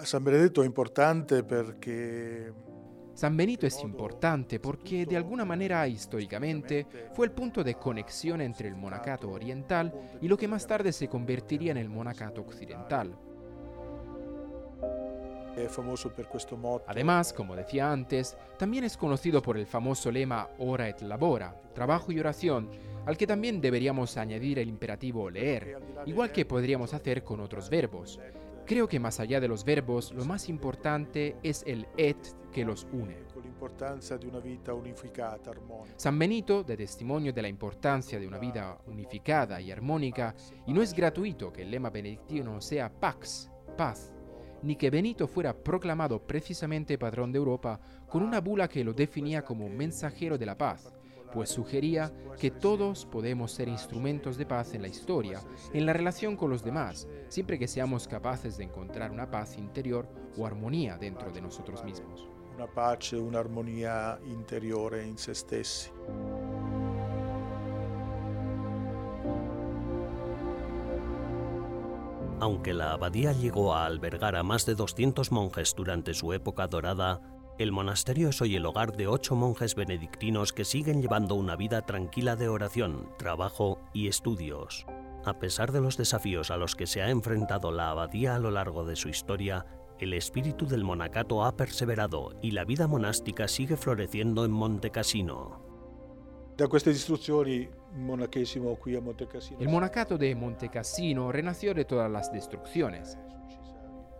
San 0.04 0.24
Benedetto 0.24 0.62
es 0.62 0.66
importante 0.66 1.42
porque 1.44 2.52
San 3.14 3.36
Benito 3.36 3.66
es 3.66 3.80
importante 3.82 4.58
porque 4.58 5.06
de 5.06 5.16
alguna 5.16 5.44
manera 5.44 5.86
históricamente 5.86 6.86
fue 7.14 7.26
el 7.26 7.32
punto 7.32 7.62
de 7.62 7.74
conexión 7.74 8.40
entre 8.40 8.68
el 8.68 8.74
monacato 8.74 9.30
oriental 9.30 9.92
y 10.20 10.28
lo 10.28 10.36
que 10.36 10.48
más 10.48 10.66
tarde 10.66 10.92
se 10.92 11.08
convertiría 11.08 11.72
en 11.72 11.78
el 11.78 11.88
monacato 11.88 12.40
occidental. 12.40 13.16
Además, 16.86 17.32
como 17.32 17.54
decía 17.54 17.92
antes, 17.92 18.36
también 18.58 18.84
es 18.84 18.96
conocido 18.96 19.42
por 19.42 19.58
el 19.58 19.66
famoso 19.66 20.10
lema 20.10 20.48
ora 20.58 20.88
et 20.88 21.02
labora, 21.02 21.54
trabajo 21.74 22.10
y 22.10 22.18
oración, 22.18 22.70
al 23.04 23.16
que 23.16 23.26
también 23.26 23.60
deberíamos 23.60 24.16
añadir 24.16 24.58
el 24.58 24.68
imperativo 24.68 25.28
leer, 25.28 25.78
igual 26.06 26.32
que 26.32 26.46
podríamos 26.46 26.94
hacer 26.94 27.22
con 27.22 27.40
otros 27.40 27.68
verbos. 27.68 28.18
Creo 28.72 28.88
que 28.88 28.98
más 28.98 29.20
allá 29.20 29.38
de 29.38 29.48
los 29.48 29.66
verbos, 29.66 30.12
lo 30.12 30.24
más 30.24 30.48
importante 30.48 31.36
es 31.42 31.62
el 31.66 31.86
et 31.98 32.16
que 32.50 32.64
los 32.64 32.86
une. 32.90 33.18
San 35.96 36.18
Benito 36.18 36.62
da 36.64 36.74
testimonio 36.74 37.34
de 37.34 37.42
la 37.42 37.48
importancia 37.48 38.18
de 38.18 38.26
una 38.26 38.38
vida 38.38 38.78
unificada 38.86 39.60
y 39.60 39.70
armónica, 39.70 40.34
y 40.66 40.72
no 40.72 40.80
es 40.80 40.94
gratuito 40.94 41.52
que 41.52 41.60
el 41.60 41.70
lema 41.70 41.90
benedictino 41.90 42.62
sea 42.62 42.90
Pax, 42.90 43.50
paz, 43.76 44.10
ni 44.62 44.76
que 44.76 44.88
Benito 44.88 45.28
fuera 45.28 45.52
proclamado 45.52 46.26
precisamente 46.26 46.96
patrón 46.96 47.30
de 47.30 47.36
Europa 47.36 47.78
con 48.08 48.22
una 48.22 48.40
bula 48.40 48.68
que 48.68 48.84
lo 48.84 48.94
definía 48.94 49.44
como 49.44 49.68
mensajero 49.68 50.38
de 50.38 50.46
la 50.46 50.56
paz, 50.56 50.94
pues 51.32 51.50
sugería 51.50 52.12
que 52.38 52.50
todos 52.50 53.06
podemos 53.06 53.52
ser 53.52 53.68
instrumentos 53.68 54.36
de 54.36 54.46
paz 54.46 54.74
en 54.74 54.82
la 54.82 54.88
historia, 54.88 55.40
en 55.72 55.86
la 55.86 55.92
relación 55.92 56.36
con 56.36 56.50
los 56.50 56.62
demás, 56.62 57.08
siempre 57.28 57.58
que 57.58 57.68
seamos 57.68 58.06
capaces 58.06 58.56
de 58.56 58.64
encontrar 58.64 59.10
una 59.10 59.30
paz 59.30 59.56
interior 59.56 60.08
o 60.36 60.46
armonía 60.46 60.98
dentro 60.98 61.30
de 61.32 61.40
nosotros 61.40 61.84
mismos. 61.84 62.28
Una 62.54 62.66
pace, 62.66 63.16
una 63.16 63.38
armonía 63.38 64.18
interior 64.26 64.94
en 64.94 65.16
se 65.16 65.34
stessi. 65.34 65.90
Aunque 72.40 72.74
la 72.74 72.92
abadía 72.92 73.32
llegó 73.32 73.72
a 73.72 73.86
albergar 73.86 74.34
a 74.34 74.42
más 74.42 74.66
de 74.66 74.74
200 74.74 75.30
monjes 75.30 75.74
durante 75.76 76.12
su 76.12 76.32
época 76.32 76.66
dorada, 76.66 77.20
El 77.58 77.70
monasterio 77.70 78.30
es 78.30 78.40
hoy 78.40 78.56
el 78.56 78.64
hogar 78.64 78.96
de 78.96 79.06
ocho 79.06 79.36
monjes 79.36 79.74
benedictinos 79.74 80.54
que 80.54 80.64
siguen 80.64 81.02
llevando 81.02 81.34
una 81.34 81.54
vida 81.54 81.82
tranquila 81.82 82.34
de 82.34 82.48
oración, 82.48 83.10
trabajo 83.18 83.78
y 83.92 84.08
estudios. 84.08 84.86
A 85.26 85.38
pesar 85.38 85.70
de 85.70 85.82
los 85.82 85.98
desafíos 85.98 86.50
a 86.50 86.56
los 86.56 86.74
que 86.74 86.86
se 86.86 87.02
ha 87.02 87.10
enfrentado 87.10 87.70
la 87.70 87.90
abadía 87.90 88.34
a 88.34 88.38
lo 88.38 88.50
largo 88.50 88.86
de 88.86 88.96
su 88.96 89.10
historia, 89.10 89.66
el 89.98 90.14
espíritu 90.14 90.66
del 90.66 90.82
monacato 90.82 91.44
ha 91.44 91.54
perseverado 91.54 92.32
y 92.40 92.52
la 92.52 92.64
vida 92.64 92.88
monástica 92.88 93.46
sigue 93.46 93.76
floreciendo 93.76 94.46
en 94.46 94.50
Monte 94.50 94.90
Cassino. 94.90 95.60
El 99.60 99.68
monacato 99.68 100.16
de 100.16 100.34
Monte 100.34 100.70
Cassino 100.70 101.30
renació 101.30 101.74
de 101.74 101.84
todas 101.84 102.10
las 102.10 102.32
destrucciones. 102.32 103.18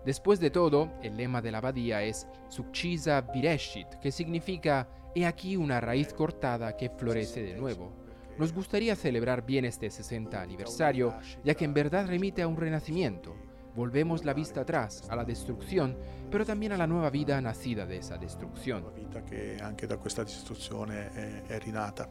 Después 0.05 0.41
de 0.41 0.51
todo, 0.51 0.93
el 1.03 1.17
lema 1.17 1.41
de 1.41 1.53
la 1.53 1.59
abadía 1.59 2.03
es 2.03 2.27
Succisa 2.49 3.21
Vireshit, 3.21 3.88
que 4.01 4.11
significa 4.11 4.88
He 5.15 5.27
aquí 5.27 5.57
una 5.57 5.81
raíz 5.81 6.12
cortada 6.15 6.77
que 6.77 6.88
florece 6.88 7.43
de 7.43 7.55
nuevo. 7.55 7.93
Nos 8.38 8.53
gustaría 8.53 8.97
celebrar 8.97 9.45
bien 9.45 9.67
este 9.67 9.91
60 9.91 10.41
aniversario, 10.41 11.15
ya 11.45 11.55
que 11.55 11.67
en 11.67 11.75
verdad 11.75 12.07
remite 12.07 12.43
a 12.43 12.49
un 12.49 12.57
renacimiento. 12.57 13.37
Volvemos 13.75 14.25
la 14.25 14.35
vista 14.35 14.62
atrás, 14.62 15.09
a 15.11 15.17
la 15.17 15.25
destrucción, 15.25 15.97
pero 16.31 16.45
también 16.45 16.73
a 16.73 16.77
la 16.77 16.87
nueva 16.87 17.11
vida 17.11 17.41
nacida 17.41 17.87
de 17.87 17.99
esa 17.99 18.17
destrucción. 18.17 18.85
Vita 18.95 19.23
che 19.23 19.57
anche 19.61 19.87
da 19.87 19.99
questa 19.99 20.25
distruzione 20.25 21.12
è, 21.12 21.43
è 21.47 21.59
rinata. 21.59 22.09